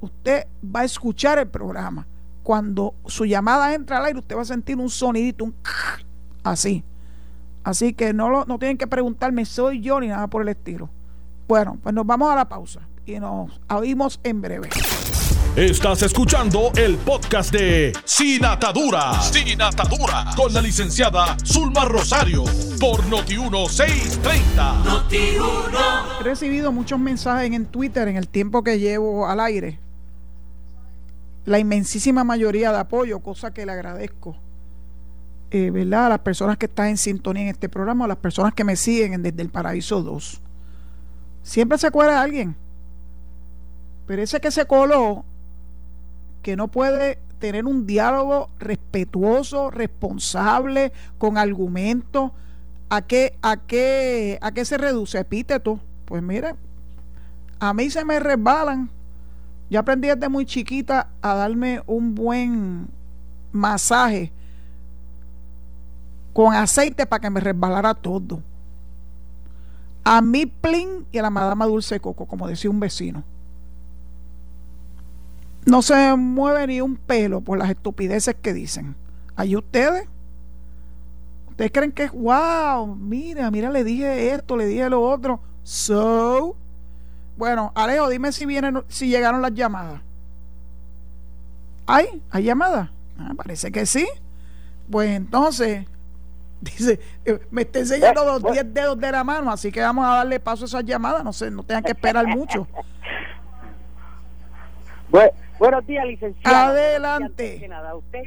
[0.00, 2.06] usted va a escuchar el programa.
[2.42, 5.54] Cuando su llamada entra al aire, usted va a sentir un sonidito, un
[6.50, 6.84] así.
[7.64, 10.88] Así que no, lo, no tienen que preguntarme, soy yo ni nada por el estilo.
[11.46, 14.68] Bueno, pues nos vamos a la pausa y nos oímos en breve.
[15.56, 19.20] Estás escuchando el podcast de Sin Atadura.
[19.22, 20.26] Sin Atadura.
[20.36, 22.44] Con la licenciada Zulma Rosario.
[22.78, 24.84] Por Noti1630.
[24.84, 25.16] Noti
[26.20, 29.80] He recibido muchos mensajes en Twitter en el tiempo que llevo al aire.
[31.44, 34.36] La inmensísima mayoría de apoyo, cosa que le agradezco.
[35.50, 36.06] Eh, ¿Verdad?
[36.06, 38.76] A las personas que están en sintonía en este programa, a las personas que me
[38.76, 40.42] siguen desde el Paraíso 2.
[41.42, 42.54] Siempre se acuerda alguien.
[44.06, 45.24] Pero ese que se coló
[46.42, 52.32] que no puede tener un diálogo respetuoso, responsable, con argumentos.
[52.90, 55.18] ¿A qué, a qué, a qué se reduce?
[55.18, 55.80] Epíteto.
[56.04, 56.54] Pues mire,
[57.58, 58.90] a mí se me resbalan.
[59.70, 62.88] Yo aprendí desde muy chiquita a darme un buen
[63.52, 64.32] masaje
[66.38, 68.40] con aceite para que me resbalara todo.
[70.04, 73.24] A mí, plin, y a la madama dulce coco, como decía un vecino
[75.66, 78.94] no se mueve ni un pelo por las estupideces que dicen.
[79.36, 80.08] Ahí ustedes.
[81.50, 85.40] Ustedes creen que es wow, mira, mira, le dije esto, le dije lo otro.
[85.64, 86.56] So,
[87.36, 90.00] bueno, Alejo, dime si vienen, si llegaron las llamadas.
[91.86, 92.22] ¿Hay?
[92.30, 92.90] ¿Hay llamadas?
[93.18, 94.08] Ah, parece que sí.
[94.88, 95.86] Pues entonces,
[96.60, 100.16] dice, eh, me está enseñando los 10 dedos de la mano, así que vamos a
[100.16, 102.66] darle paso a esas llamadas, no sé, no tengan que esperar mucho.
[105.10, 106.70] Bueno, Buenos días, licenciado.
[106.70, 107.66] Adelante.
[107.68, 108.22] Nada, usted,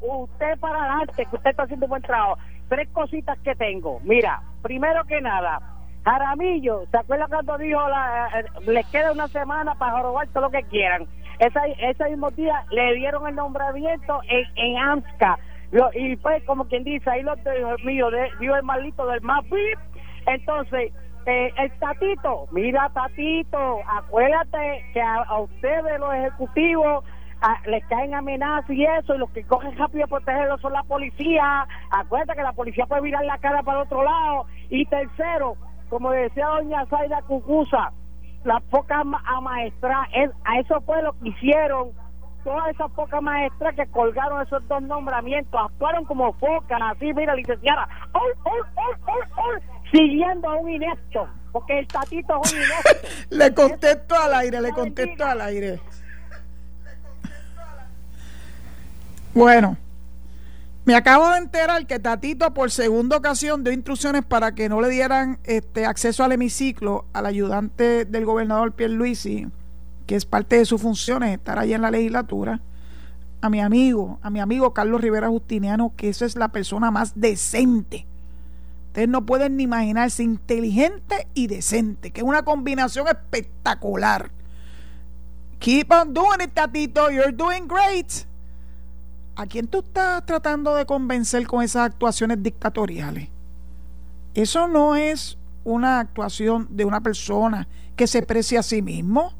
[0.00, 2.38] usted para adelante, que usted está haciendo un buen trabajo.
[2.68, 4.00] Tres cositas que tengo.
[4.04, 5.58] Mira, primero que nada,
[6.04, 10.50] Jaramillo, ¿se acuerda cuando dijo la, eh, les queda una semana para robar todo lo
[10.50, 11.06] que quieran?
[11.38, 15.38] Ese, ese mismo día le dieron el nombramiento en, en AMSCA.
[15.94, 19.44] Y pues, como quien dice, ahí los de, mío, de, el maldito del más
[20.26, 20.92] Entonces,
[21.26, 27.04] eh, el Tatito, mira Tatito, acuérdate que a, ustedes los ejecutivos
[27.66, 31.66] les caen amenazas y eso, y los que cogen rápido a protegerlos son la policía.
[31.90, 34.46] Acuérdate que la policía puede mirar la cara para el otro lado.
[34.70, 35.56] Y tercero,
[35.90, 37.92] como decía doña Zaida Cucusa,
[38.44, 40.08] las pocas amaestras,
[40.44, 41.90] a eso fue lo que hicieron
[42.46, 47.88] todas esas pocas maestras que colgaron esos dos nombramientos, actuaron como focas, así, mira, licenciada,
[49.90, 53.08] siguiendo a un inepto, porque el tatito es un inepto.
[53.30, 55.80] le contesto al aire, le contesto al aire.
[59.34, 59.76] Bueno,
[60.84, 64.88] me acabo de enterar que Tatito por segunda ocasión dio instrucciones para que no le
[64.88, 69.48] dieran este acceso al hemiciclo al ayudante del gobernador Pierluisi,
[70.06, 72.60] que es parte de sus funciones estar ahí en la legislatura.
[73.40, 77.12] A mi amigo, a mi amigo Carlos Rivera Justiniano, que esa es la persona más
[77.20, 78.06] decente
[78.96, 84.30] Ustedes no pueden ni imaginarse inteligente y decente, que es una combinación espectacular.
[85.58, 87.10] Keep on doing it, tatito.
[87.10, 88.10] You're doing great.
[89.34, 93.28] ¿A quién tú estás tratando de convencer con esas actuaciones dictatoriales?
[94.32, 99.34] Eso no es una actuación de una persona que se precia a sí mismo.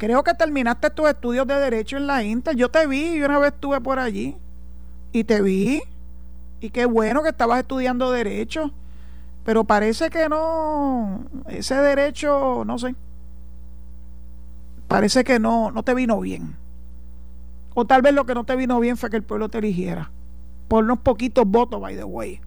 [0.00, 2.56] Creo que terminaste tus estudios de Derecho en la Inter.
[2.56, 4.34] Yo te vi, yo una vez estuve por allí.
[5.12, 5.82] Y te vi.
[6.58, 8.72] Y qué bueno que estabas estudiando Derecho.
[9.44, 11.26] Pero parece que no.
[11.48, 12.94] Ese derecho, no sé.
[14.88, 16.56] Parece que no, no te vino bien.
[17.74, 20.10] O tal vez lo que no te vino bien fue que el pueblo te eligiera.
[20.68, 22.40] Por unos poquitos votos, by the way.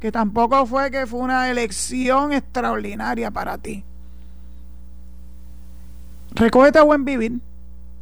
[0.00, 3.84] Que tampoco fue que fue una elección extraordinaria para ti.
[6.38, 7.40] Recógete a buen vivir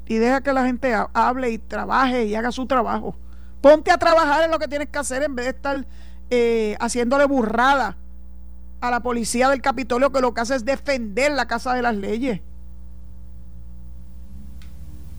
[0.06, 3.16] y deja que la gente hable y trabaje y haga su trabajo.
[3.62, 5.86] Ponte a trabajar en lo que tienes que hacer en vez de estar
[6.28, 7.96] eh, haciéndole burrada
[8.80, 11.96] a la policía del Capitolio que lo que hace es defender la casa de las
[11.96, 12.40] leyes.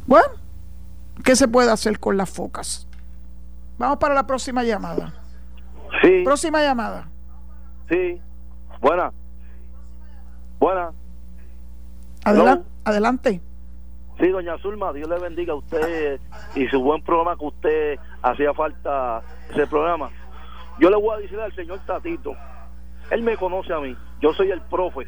[0.05, 0.27] Bueno,
[1.23, 2.87] ¿qué se puede hacer con las focas?
[3.79, 5.13] Vamos para la próxima llamada.
[6.01, 6.21] Sí.
[6.23, 7.09] Próxima llamada.
[7.89, 8.21] Sí.
[8.79, 9.11] Buena.
[10.59, 10.91] Buena.
[12.23, 12.76] adelante.
[14.19, 16.19] Sí, doña Zulma, Dios le bendiga a usted
[16.55, 19.21] y su buen programa que usted hacía falta
[19.51, 20.09] ese programa.
[20.79, 22.35] Yo le voy a decir al señor Tatito,
[23.11, 25.07] él me conoce a mí, yo soy el profe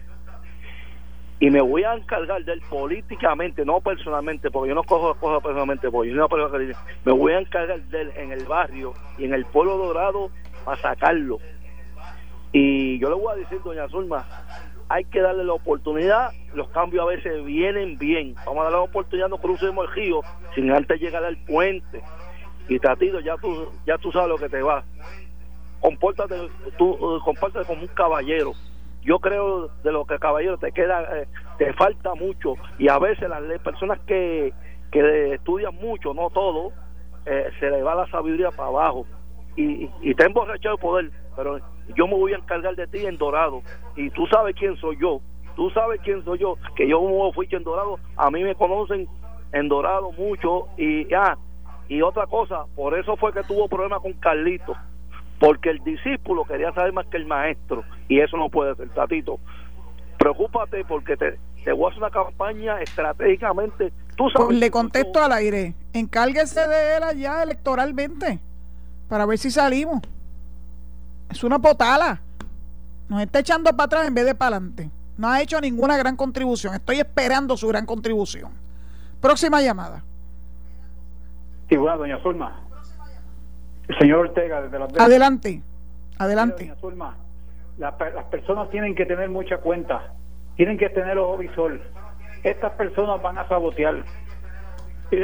[1.39, 5.41] y me voy a encargar de él políticamente, no personalmente, porque yo no cojo cosas
[5.41, 6.27] personalmente, porque yo no
[7.05, 10.29] me voy a encargar de él en el barrio y en el pueblo dorado
[10.65, 11.39] para sacarlo.
[12.51, 14.25] Y yo le voy a decir, doña Zulma,
[14.89, 18.83] hay que darle la oportunidad, los cambios a veces vienen bien, vamos a darle la
[18.83, 20.21] oportunidad, no crucemos el río
[20.55, 22.01] sin antes llegar al puente.
[22.67, 24.83] Y Tatito, ya tú, ya tú sabes lo que te va.
[25.79, 26.35] Compórtate,
[26.77, 28.53] tú, compórtate como un caballero.
[29.03, 32.55] Yo creo de lo que caballero te queda eh, te falta mucho.
[32.77, 34.53] Y a veces las personas que,
[34.91, 36.73] que estudian mucho no todo
[37.25, 39.05] eh, se le va la sabiduría para abajo.
[39.55, 41.59] Y, y te emborrachado el poder pero
[41.95, 43.61] yo me voy a encargar de ti en Dorado.
[43.95, 45.21] Y tú sabes quién soy yo.
[45.55, 46.57] Tú sabes quién soy yo.
[46.75, 46.99] Que yo
[47.33, 47.99] fui en Dorado.
[48.15, 49.07] A mí me conocen
[49.51, 50.67] en Dorado mucho.
[50.77, 51.37] Y ah
[51.89, 54.75] y otra cosa por eso fue que tuvo problemas con Carlito.
[55.39, 57.83] Porque el discípulo quería saber más que el maestro.
[58.07, 59.39] Y eso no puede ser, Tatito.
[60.17, 63.91] Preocúpate porque te, te voy a hacer una campaña estratégicamente.
[64.15, 68.39] Tú sabes pues le contesto al aire, encárguese de él allá electoralmente
[69.07, 70.01] para ver si salimos.
[71.29, 72.21] Es una potala.
[73.07, 74.89] Nos está echando para atrás en vez de para adelante.
[75.17, 76.73] No ha hecho ninguna gran contribución.
[76.75, 78.51] Estoy esperando su gran contribución.
[79.21, 80.03] Próxima llamada.
[81.69, 82.61] Igual, doña Zulma.
[83.99, 85.63] Señor Ortega, desde las Adelante,
[86.17, 86.73] adelante.
[87.77, 90.13] las personas tienen que tener mucha cuenta,
[90.55, 91.81] tienen que tener ojo visor.
[92.43, 94.03] Estas personas van a sabotear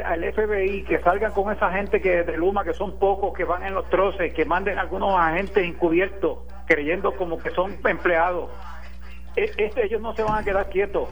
[0.04, 3.64] al FBI que salgan con esa gente que de Luma que son pocos que van
[3.64, 8.50] en los troces que manden algunos agentes encubiertos creyendo como que son empleados
[9.36, 11.10] e, este, ellos no se van a quedar quietos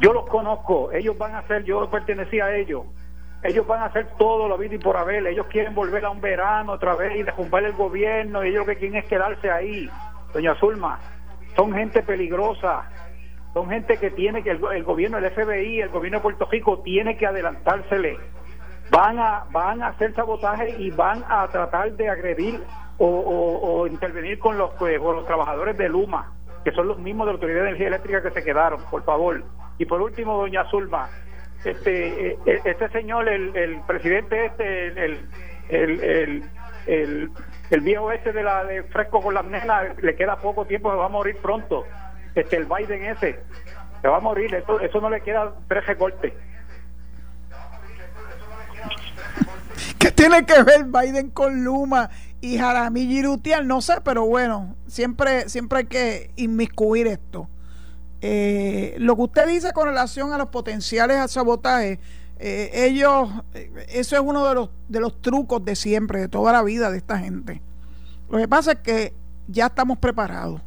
[0.00, 2.84] yo los conozco ellos van a ser yo pertenecía a ellos
[3.42, 5.26] ellos van a hacer todo lo vida y por haber.
[5.26, 8.44] Ellos quieren volver a un verano otra vez y derrumbar el gobierno.
[8.44, 9.90] Y ellos lo que quieren es quedarse ahí.
[10.32, 11.00] Doña Zulma,
[11.56, 12.88] son gente peligrosa.
[13.52, 17.16] Son gente que tiene que el, gobierno, el FBI, el gobierno de Puerto Rico tiene
[17.16, 18.16] que adelantársele.
[18.90, 22.60] Van a, van a hacer sabotaje y van a tratar de agredir
[22.98, 26.32] o, intervenir con los, pues, con los trabajadores de Luma,
[26.64, 29.42] que son los mismos de la Autoridad de Energía Eléctrica que se quedaron, por favor.
[29.78, 31.08] Y por último, doña Zulma,
[31.64, 35.28] este eh, este señor el, el presidente este el
[35.68, 36.44] el,
[36.86, 37.30] el,
[37.70, 40.96] el, viejo este de la de fresco con las nenas le queda poco tiempo se
[40.96, 41.84] va a morir pronto
[42.34, 43.40] este el Biden ese
[44.00, 46.32] se va a morir eso, eso no le queda tres recortes
[49.98, 55.48] ¿Qué tiene que ver Biden con Luma y Jaramillo y No sé, pero bueno, siempre,
[55.48, 57.48] siempre hay que inmiscuir esto.
[58.20, 62.00] Eh, lo que usted dice con relación a los potenciales a sabotaje,
[62.38, 66.52] eh, ellos, eh, eso es uno de los, de los trucos de siempre, de toda
[66.52, 67.62] la vida de esta gente.
[68.28, 69.14] Lo que pasa es que
[69.46, 70.60] ya estamos preparados,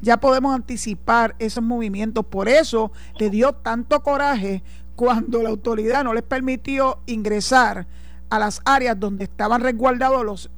[0.00, 2.24] ya podemos anticipar esos movimientos.
[2.24, 4.62] Por eso le dio tanto coraje
[4.96, 7.86] cuando la autoridad no les permitió ingresar
[8.28, 10.50] a las áreas donde estaban resguardados los,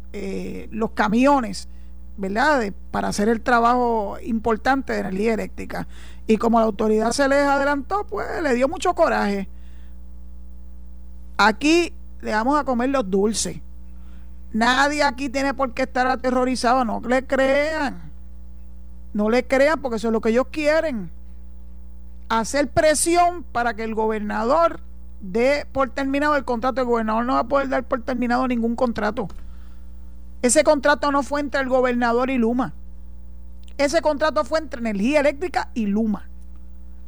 [0.71, 1.69] los camiones
[2.17, 2.73] ¿verdad?
[2.91, 5.87] para hacer el trabajo importante de energía eléctrica.
[6.27, 9.49] Y como la autoridad se les adelantó, pues le dio mucho coraje.
[11.37, 13.59] Aquí le vamos a comer los dulces.
[14.53, 18.12] Nadie aquí tiene por qué estar aterrorizado, no le crean.
[19.13, 21.11] No le crean porque eso es lo que ellos quieren.
[22.29, 24.81] Hacer presión para que el gobernador
[25.21, 26.81] dé por terminado el contrato.
[26.81, 29.29] El gobernador no va a poder dar por terminado ningún contrato.
[30.43, 32.75] Ese contrato no fue entre el gobernador y Luma.
[33.79, 36.29] Ese contrato fue entre Energía Eléctrica y Luma.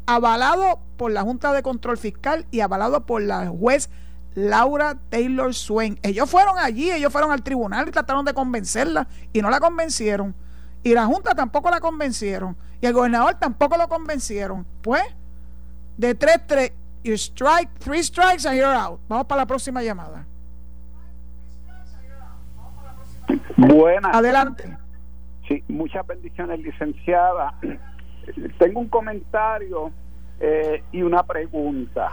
[0.06, 3.90] Avalado por la Junta de Control Fiscal y avalado por la juez
[4.34, 5.98] Laura Taylor Swain.
[6.02, 10.34] Ellos fueron allí, ellos fueron al tribunal y trataron de convencerla y no la convencieron.
[10.84, 12.56] Y la Junta tampoco la convencieron.
[12.80, 14.66] Y el gobernador tampoco lo convencieron.
[14.82, 15.02] Pues,
[15.96, 16.72] de 3-3,
[17.02, 19.00] you strike, three strikes and you're out.
[19.08, 20.26] Vamos para la próxima llamada.
[23.56, 24.14] Buenas.
[24.14, 24.76] Adelante.
[25.48, 27.54] Sí, muchas bendiciones, licenciada.
[28.58, 29.90] Tengo un comentario
[30.40, 32.12] eh, y una pregunta.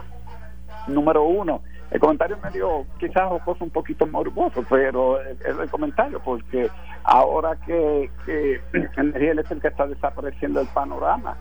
[0.88, 1.62] Número uno,
[1.92, 6.70] el comentario medio quizás cosa un poquito morboso, pero es el comentario porque
[7.04, 8.60] ahora que, que
[8.96, 11.36] energía eléctrica está desapareciendo el panorama,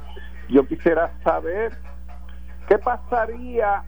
[0.49, 1.71] yo quisiera saber
[2.67, 3.83] qué pasaría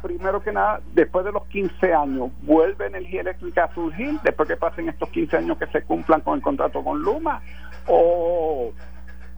[0.00, 4.56] primero que nada, después de los 15 años, ¿vuelve energía eléctrica a surgir después que
[4.56, 7.42] pasen estos 15 años que se cumplan con el contrato con Luma?
[7.88, 8.72] ¿O,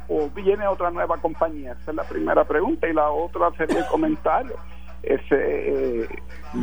[0.08, 1.72] o viene otra nueva compañía?
[1.80, 2.86] Esa es la primera pregunta.
[2.86, 4.56] Y la otra sería el comentario.
[5.02, 6.08] Ese, eh,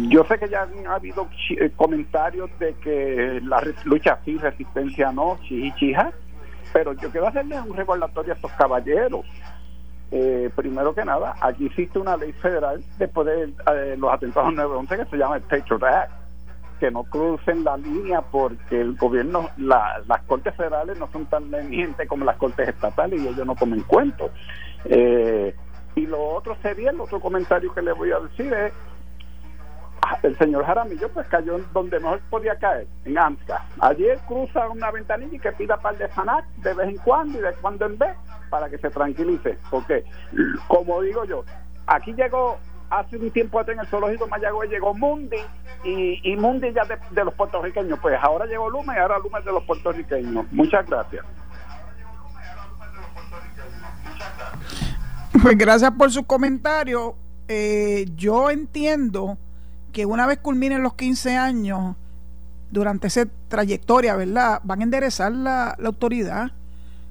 [0.09, 5.39] yo sé que ya ha habido eh, comentarios de que la lucha sí, resistencia no,
[5.47, 6.11] chija,
[6.71, 9.25] pero yo quiero hacerle un recordatorio a estos caballeros
[10.09, 15.03] eh, primero que nada, aquí existe una ley federal después de eh, los atentados 9-11
[15.03, 16.11] que se llama el Patriot Act,
[16.79, 22.07] que no crucen la línea porque el gobierno, las cortes federales no son tan lenientes
[22.07, 24.31] como las cortes estatales y ellos no comen cuentos.
[24.85, 25.53] Eh,
[25.97, 28.71] y lo otro sería, el otro comentario que le voy a decir es,
[30.21, 33.65] el señor Jaramillo pues cayó donde mejor podía caer, en AMSCA.
[33.79, 37.41] Ayer cruza una ventanilla y que pida par de FANAC de vez en cuando y
[37.41, 38.15] de cuando en vez
[38.51, 39.57] para que se tranquilice.
[39.71, 40.05] Porque,
[40.67, 41.43] como digo yo,
[41.87, 42.57] aquí llegó
[42.91, 45.35] hace un tiempo en el zoológico Mayagüez llegó Mundi
[45.83, 47.99] y, y Mundi ya de, de, los puertorriqueños.
[47.99, 50.45] Pues ahora llegó Luma y ahora Luma es de los puertorriqueños.
[50.51, 51.25] Muchas gracias.
[55.41, 57.15] Pues gracias por su comentario.
[57.47, 59.37] Eh, yo entiendo
[59.91, 61.95] que una vez culminen los 15 años,
[62.71, 64.61] durante esa trayectoria, ¿verdad?
[64.63, 66.51] Van a enderezar la, la autoridad.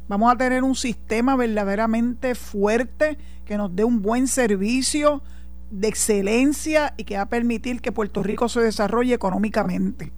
[0.09, 5.22] Vamos a tener un sistema verdaderamente fuerte que nos dé un buen servicio
[5.70, 10.12] de excelencia y que va a permitir que Puerto Rico se desarrolle económicamente.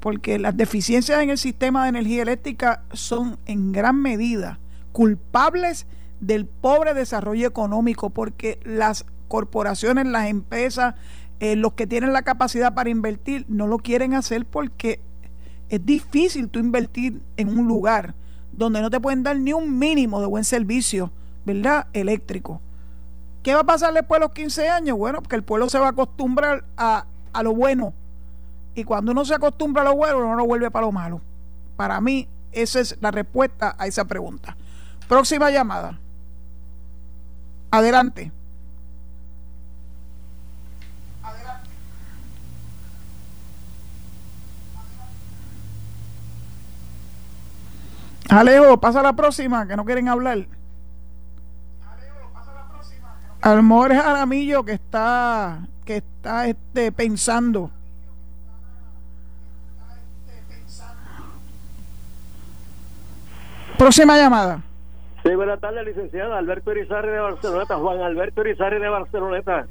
[0.00, 4.58] Porque las deficiencias en el sistema de energía eléctrica son en gran medida
[4.92, 5.86] culpables
[6.22, 10.94] del pobre desarrollo económico, porque las corporaciones, las empresas,
[11.40, 15.00] eh, los que tienen la capacidad para invertir no lo quieren hacer porque
[15.68, 18.14] es difícil tú invertir en un lugar
[18.52, 21.10] donde no te pueden dar ni un mínimo de buen servicio,
[21.44, 21.88] ¿verdad?
[21.92, 22.60] Eléctrico.
[23.42, 24.96] ¿Qué va a pasar después de los 15 años?
[24.96, 27.94] Bueno, porque el pueblo se va a acostumbrar a, a lo bueno.
[28.76, 31.20] Y cuando uno se acostumbra a lo bueno, uno no vuelve para lo malo.
[31.74, 34.56] Para mí, esa es la respuesta a esa pregunta.
[35.08, 35.98] Próxima llamada.
[37.72, 38.30] Adelante.
[48.28, 50.46] Alejo, pasa a la próxima, que no quieren hablar.
[53.40, 57.70] A lo mejor es Aramillo que está, que está este, pensando.
[63.78, 64.62] Próxima llamada.
[65.24, 66.38] Sí, buenas tardes, licenciada.
[66.38, 67.76] Alberto Irizarri de Barceloneta.
[67.76, 69.66] Juan Alberto Irizarri de Barceloneta.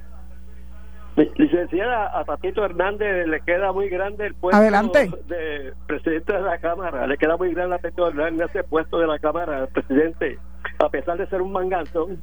[1.35, 5.11] Licenciada, a Tatito Hernández le queda muy grande el puesto Adelante.
[5.27, 7.05] de presidente de la Cámara.
[7.05, 10.39] Le queda muy grande a Tatito Hernández ese puesto de la Cámara, presidente,
[10.79, 12.21] a pesar de ser un manganzón,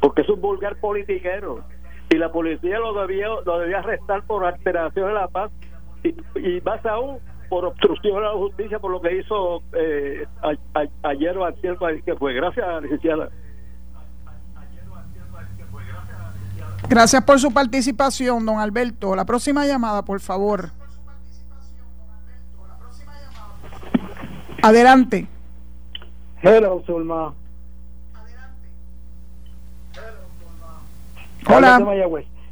[0.00, 1.64] porque es un vulgar politiquero.
[2.10, 5.50] Y la policía lo debía, lo debía arrestar por alteración de la paz
[6.04, 7.18] y, y más aún
[7.48, 11.76] por obstrucción a la justicia por lo que hizo eh, a, a, ayer o ayer
[12.04, 12.34] que fue.
[12.34, 13.30] Gracias, licenciada.
[16.88, 19.16] Gracias por su participación, don Alberto.
[19.16, 20.70] La próxima llamada, por favor.
[24.62, 25.26] Adelante.
[26.42, 27.34] Hello, Zulma.
[31.48, 31.80] Hola.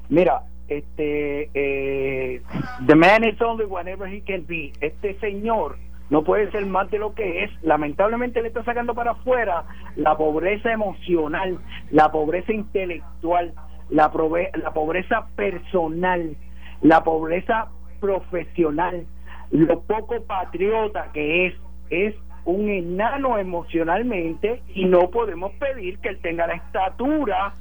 [0.08, 2.42] Mira, este, eh,
[2.86, 4.72] the man is only whatever he can be.
[4.80, 5.76] Este señor
[6.10, 7.50] no puede ser más de lo que es.
[7.62, 9.64] Lamentablemente le está sacando para afuera
[9.96, 11.58] la pobreza emocional,
[11.90, 13.54] la pobreza intelectual,
[13.90, 16.36] la pobreza personal,
[16.82, 17.68] la pobreza
[18.00, 19.06] profesional,
[19.50, 21.54] lo poco patriota que es,
[21.90, 27.54] es un enano emocionalmente y no podemos pedir que él tenga la estatura.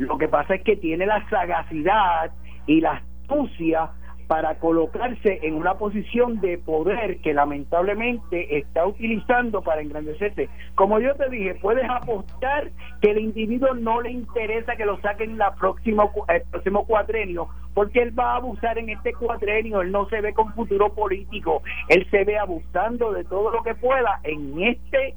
[0.00, 2.32] Lo que pasa es que tiene la sagacidad
[2.66, 3.90] y la astucia
[4.28, 10.48] para colocarse en una posición de poder que lamentablemente está utilizando para engrandecerse.
[10.74, 12.70] Como yo te dije, puedes apostar
[13.02, 18.00] que el individuo no le interesa que lo saquen la próxima, el próximo cuatrenio, porque
[18.00, 22.06] él va a abusar en este cuatrenio, él no se ve con futuro político, él
[22.10, 25.14] se ve abusando de todo lo que pueda en este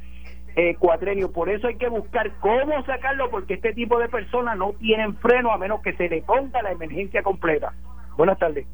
[0.55, 1.31] eh, cuatrenio.
[1.31, 5.51] Por eso hay que buscar cómo sacarlo, porque este tipo de personas no tienen freno
[5.51, 7.73] a menos que se le ponga la emergencia completa.
[8.17, 8.65] Buenas tardes.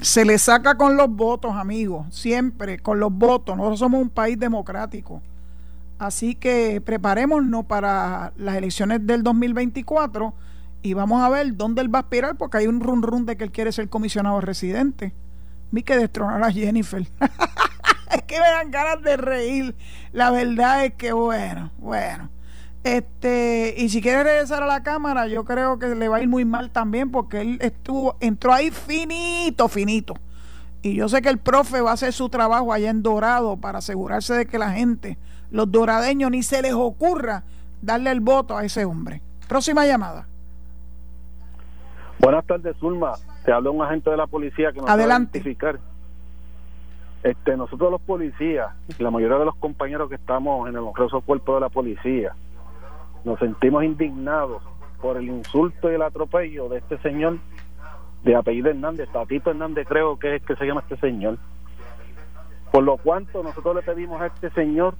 [0.00, 3.56] Se le saca con los votos, amigos, siempre con los votos.
[3.56, 5.22] Nosotros somos un país democrático.
[5.98, 10.34] Así que preparémonos para las elecciones del 2024
[10.82, 13.36] y vamos a ver dónde él va a aspirar, porque hay un run run de
[13.36, 15.14] que él quiere ser comisionado residente.
[15.70, 17.06] Vi que destronar a Jennifer.
[18.14, 19.74] es que me dan ganas de reír.
[20.12, 22.30] La verdad es que, bueno, bueno.
[22.84, 26.28] Este, y si quiere regresar a la cámara, yo creo que le va a ir
[26.28, 30.14] muy mal también porque él estuvo, entró ahí finito, finito.
[30.82, 33.78] Y yo sé que el profe va a hacer su trabajo allá en Dorado para
[33.78, 35.16] asegurarse de que la gente,
[35.50, 37.42] los doradeños, ni se les ocurra
[37.80, 39.22] darle el voto a ese hombre.
[39.48, 40.26] Próxima llamada.
[42.18, 43.12] Buenas tardes, Zulma.
[43.46, 45.38] Te habla un agente de la policía que nos Adelante.
[45.38, 45.93] va a identificar.
[47.24, 51.54] Este, nosotros los policías, la mayoría de los compañeros que estamos en el honroso cuerpo
[51.54, 52.36] de la policía,
[53.24, 54.62] nos sentimos indignados
[55.00, 57.38] por el insulto y el atropello de este señor
[58.24, 61.38] de apellido Hernández, Tatito Hernández creo que es que se llama este señor.
[62.70, 64.94] Por lo cuanto nosotros le pedimos a este señor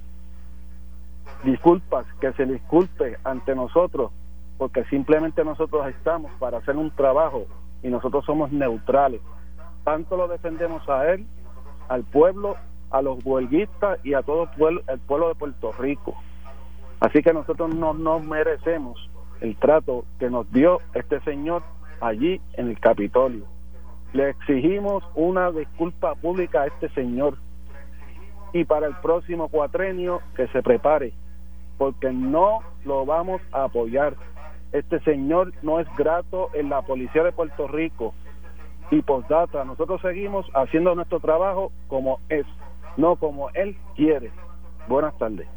[1.43, 4.11] disculpas, que se disculpe ante nosotros,
[4.57, 7.45] porque simplemente nosotros estamos para hacer un trabajo
[7.83, 9.21] y nosotros somos neutrales.
[9.83, 11.27] Tanto lo defendemos a él,
[11.87, 12.55] al pueblo,
[12.91, 16.15] a los huelguistas y a todo el pueblo, el pueblo de Puerto Rico.
[16.99, 19.09] Así que nosotros no nos merecemos
[19.41, 21.63] el trato que nos dio este señor
[22.01, 23.45] allí en el Capitolio.
[24.13, 27.37] Le exigimos una disculpa pública a este señor
[28.53, 31.11] y para el próximo cuatrenio que se prepare,
[31.77, 34.15] porque no lo vamos a apoyar.
[34.71, 38.13] Este señor no es grato en la policía de Puerto Rico.
[38.91, 42.45] Y postdata, nosotros seguimos haciendo nuestro trabajo como es,
[42.97, 44.31] no como él quiere.
[44.87, 45.47] Buenas tardes.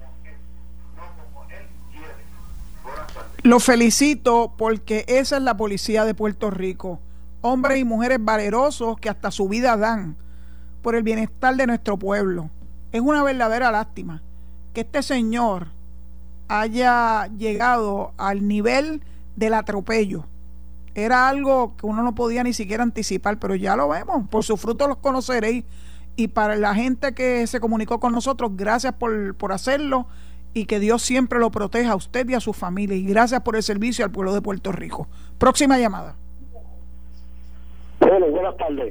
[3.42, 7.00] Lo felicito porque esa es la policía de Puerto Rico.
[7.40, 10.16] Hombres y mujeres valerosos que hasta su vida dan
[10.82, 12.50] por el bienestar de nuestro pueblo.
[12.92, 14.22] Es una verdadera lástima
[14.72, 15.68] que este señor
[16.48, 19.02] haya llegado al nivel
[19.36, 20.24] del atropello.
[21.04, 24.28] Era algo que uno no podía ni siquiera anticipar, pero ya lo vemos.
[24.28, 25.64] Por sus frutos los conoceréis.
[26.16, 30.06] Y para la gente que se comunicó con nosotros, gracias por, por hacerlo
[30.54, 32.96] y que Dios siempre lo proteja a usted y a su familia.
[32.96, 35.06] Y gracias por el servicio al pueblo de Puerto Rico.
[35.38, 36.16] Próxima llamada.
[38.00, 38.90] Bueno, buenas tardes.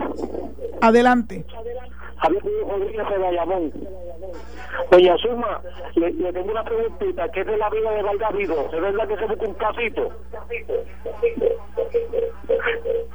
[0.82, 1.45] Adelante.
[2.18, 3.74] Javier Rodríguez de Bayamón.
[4.91, 5.61] Doña Suma,
[5.95, 7.30] le, le, tengo una preguntita.
[7.30, 8.65] ¿Qué es de la vida de Valgavido?
[8.65, 10.11] ¿Es verdad que se busca un casito?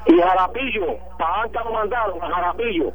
[0.07, 2.93] Y Jarapillo, para antes lo mandaron a Jarapillo.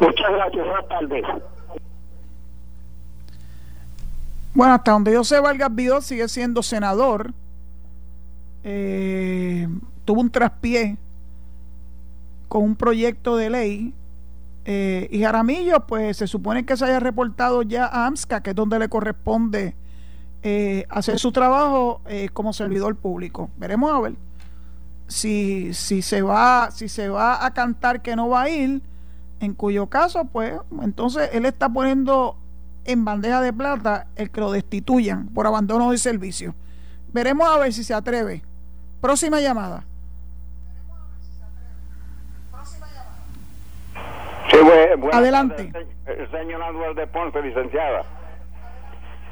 [0.00, 1.24] Muchas gracias, buenas tardes.
[4.54, 7.30] Bueno, hasta donde yo sé, Vargas Vidal sigue siendo senador.
[8.64, 9.68] Eh,
[10.04, 10.96] tuvo un traspié
[12.50, 13.94] con un proyecto de ley.
[14.64, 18.56] Eh, y Jaramillo, pues se supone que se haya reportado ya a AMSCA, que es
[18.56, 19.76] donde le corresponde
[20.42, 23.50] eh, hacer su trabajo eh, como servidor público.
[23.56, 24.14] Veremos a ver
[25.06, 28.82] si, si, se va, si se va a cantar que no va a ir,
[29.38, 32.36] en cuyo caso, pues, entonces él está poniendo
[32.84, 36.56] en bandeja de plata el que lo destituyan por abandono de servicio.
[37.12, 38.42] Veremos a ver si se atreve.
[39.00, 39.84] Próxima llamada.
[44.60, 45.72] Sí, bueno, Adelante.
[46.06, 48.04] El señor Anuel de Ponce, licenciada.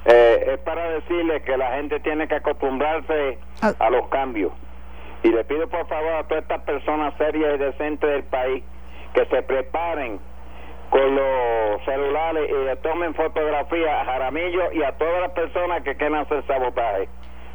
[0.04, 4.52] Eh, es para decirle que la gente tiene que acostumbrarse a, a los cambios.
[5.22, 8.64] Y le pido por favor a todas estas personas serias y decentes del país
[9.14, 10.20] que se preparen
[10.90, 15.96] con los celulares y le tomen fotografía a Jaramillo y a todas las personas que
[15.96, 17.08] quieran hacer sabotaje.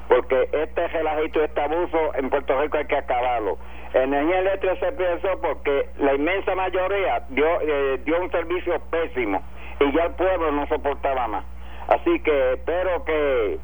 [0.08, 3.58] Porque este relajito, este abuso en Puerto Rico hay que acabarlo.
[3.94, 9.44] Energía eléctrica se pensó porque la inmensa mayoría dio, eh, dio un servicio pésimo
[9.80, 11.46] y ya el pueblo no soportaba más.
[11.88, 13.60] Así que espero que,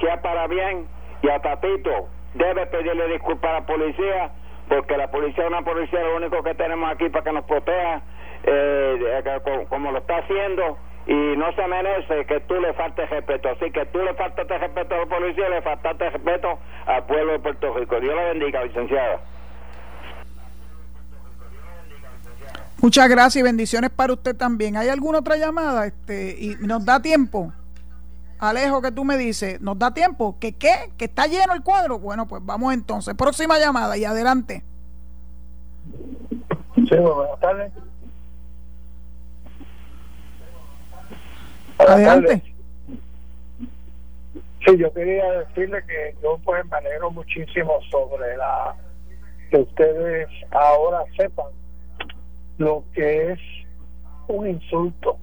[0.00, 0.86] sea para bien
[1.22, 4.30] y a Tatito debe pedirle disculpas a la policía
[4.68, 8.02] porque la policía es una policía lo único que tenemos aquí para que nos proteja
[8.42, 9.22] eh,
[9.68, 13.48] como lo está haciendo y no se merece que tú le faltes respeto.
[13.48, 17.38] Así que tú le faltaste respeto a la policía, le faltaste respeto al pueblo de
[17.38, 18.00] Puerto Rico.
[18.00, 19.20] Dios la bendiga, licenciada.
[22.80, 24.76] Muchas gracias y bendiciones para usted también.
[24.76, 25.86] ¿Hay alguna otra llamada?
[25.86, 27.52] Este, y nos da tiempo.
[28.38, 30.36] Alejo, que tú me dices, ¿nos da tiempo?
[30.38, 30.92] ¿Que qué?
[30.98, 31.98] ¿Que está lleno el cuadro?
[31.98, 33.14] Bueno, pues vamos entonces.
[33.14, 34.62] Próxima llamada y adelante.
[36.74, 37.72] Sí, buenas tardes.
[41.78, 42.42] Adelante.
[44.66, 48.74] Sí, yo quería decirle que yo pues me alegro muchísimo sobre la
[49.50, 51.46] que ustedes ahora sepan
[52.58, 53.40] lo que es
[54.28, 55.18] un insulto.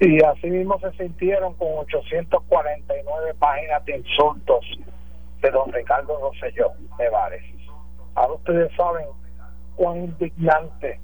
[0.00, 4.64] Y así mismo se sintieron con 849 páginas de insultos
[5.40, 7.42] de don Ricardo Rosselló de Vares.
[8.14, 9.06] Ahora ustedes saben
[9.76, 11.00] cuán indignante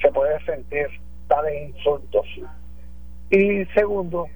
[0.00, 0.86] se puede sentir
[1.26, 2.26] tales insultos.
[3.30, 4.26] Y segundo,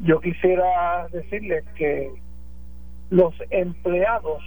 [0.00, 2.10] yo quisiera decirles que
[3.10, 4.42] los empleados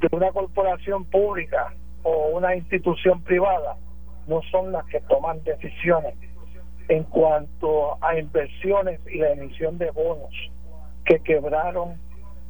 [0.00, 3.76] de una corporación pública o una institución privada
[4.26, 6.14] no son las que toman decisiones
[6.88, 10.34] en cuanto a inversiones y la emisión de bonos
[11.04, 11.96] que quebraron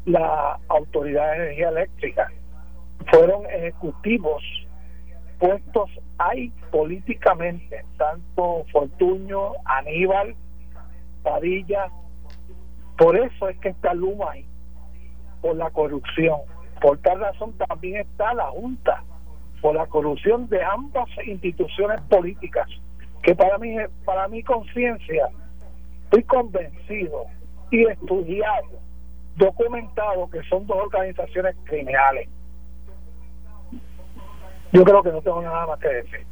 [0.05, 2.31] la Autoridad de Energía Eléctrica.
[3.11, 4.43] Fueron ejecutivos
[5.39, 10.35] puestos ahí políticamente, tanto Fortuño, Aníbal,
[11.23, 11.91] Padilla.
[12.97, 14.47] Por eso es que está Luma ahí,
[15.41, 16.41] por la corrupción.
[16.81, 19.03] Por tal razón también está la Junta
[19.63, 22.69] por la corrupción de ambas instituciones políticas,
[23.23, 25.29] que para mí, para mi conciencia,
[26.05, 27.25] estoy convencido
[27.71, 28.81] y estudiado,
[29.37, 32.29] documentado que son dos organizaciones criminales.
[34.73, 36.27] Yo creo que no tengo nada más que decir.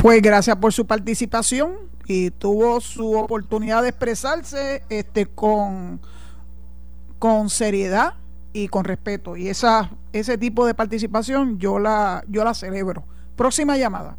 [0.00, 1.74] Pues gracias por su participación
[2.06, 6.00] y tuvo su oportunidad de expresarse este con,
[7.18, 8.14] con seriedad
[8.52, 9.36] y con respeto.
[9.36, 13.04] Y esa, ese tipo de participación yo la, yo la celebro.
[13.36, 14.16] Próxima llamada.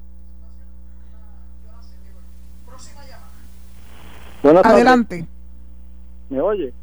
[4.44, 5.26] Adelante.
[6.30, 6.74] ¿Me oye?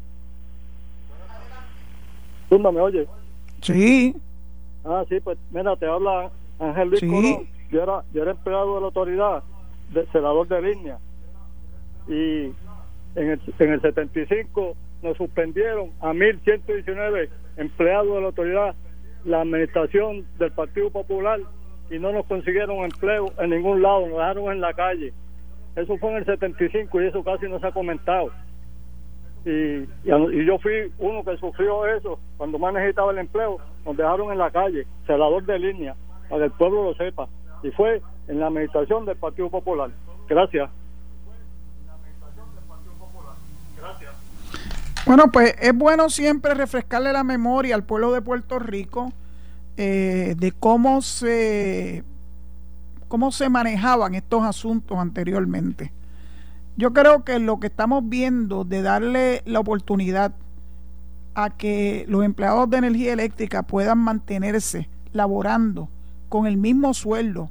[2.49, 3.07] ¿me oye?
[3.61, 4.15] Sí.
[4.83, 7.47] Ah, sí, pues mira, te habla Ángel Luis Colón.
[7.69, 9.43] Yo era, yo era empleado de la autoridad,
[9.93, 10.97] de, senador de línea.
[12.07, 12.51] Y
[13.15, 18.75] en el, en el 75 nos suspendieron a 1.119 empleados de la autoridad,
[19.25, 21.39] la administración del Partido Popular
[21.89, 25.13] y no nos consiguieron empleo en ningún lado, nos dejaron en la calle.
[25.75, 28.31] Eso fue en el 75 y eso casi no se ha comentado.
[29.45, 34.31] Y, y, yo fui uno que sufrió eso cuando más necesitaba el empleo, nos dejaron
[34.31, 35.95] en la calle, celador de línea,
[36.29, 37.27] para que el pueblo lo sepa.
[37.63, 39.89] Y fue en la administración del Partido Popular.
[40.27, 40.69] Gracias.
[45.11, 49.11] Bueno, pues es bueno siempre refrescarle la memoria al pueblo de Puerto Rico
[49.75, 52.05] eh, de cómo se
[53.09, 55.91] cómo se manejaban estos asuntos anteriormente.
[56.77, 60.31] Yo creo que lo que estamos viendo de darle la oportunidad
[61.35, 65.89] a que los empleados de energía eléctrica puedan mantenerse laborando
[66.29, 67.49] con el mismo sueldo,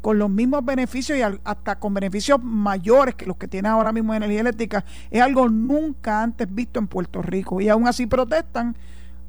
[0.00, 4.14] con los mismos beneficios y hasta con beneficios mayores que los que tiene ahora mismo
[4.14, 7.60] energía eléctrica, es algo nunca antes visto en Puerto Rico.
[7.60, 8.76] Y aún así protestan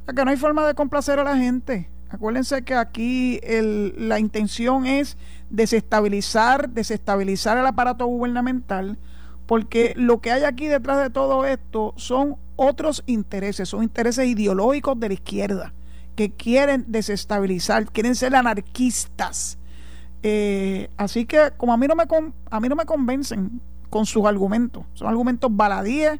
[0.07, 1.89] que no hay forma de complacer a la gente.
[2.09, 5.17] Acuérdense que aquí el, la intención es
[5.49, 8.97] desestabilizar, desestabilizar el aparato gubernamental,
[9.45, 14.99] porque lo que hay aquí detrás de todo esto son otros intereses, son intereses ideológicos
[14.99, 15.73] de la izquierda,
[16.15, 19.57] que quieren desestabilizar, quieren ser anarquistas
[20.23, 22.03] eh, así que como a mí no me
[22.49, 26.19] a mí no me convencen con sus argumentos, son argumentos baladíes.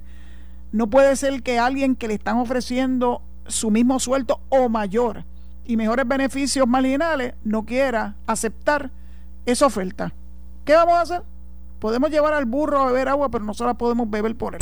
[0.72, 5.26] No puede ser que alguien que le están ofreciendo su mismo sueldo o mayor
[5.66, 8.91] y mejores beneficios marginales no quiera aceptar
[9.45, 10.14] esa oferta.
[10.66, 11.24] ¿Qué vamos a hacer?
[11.80, 14.62] Podemos llevar al burro a beber agua, pero no la podemos beber por él.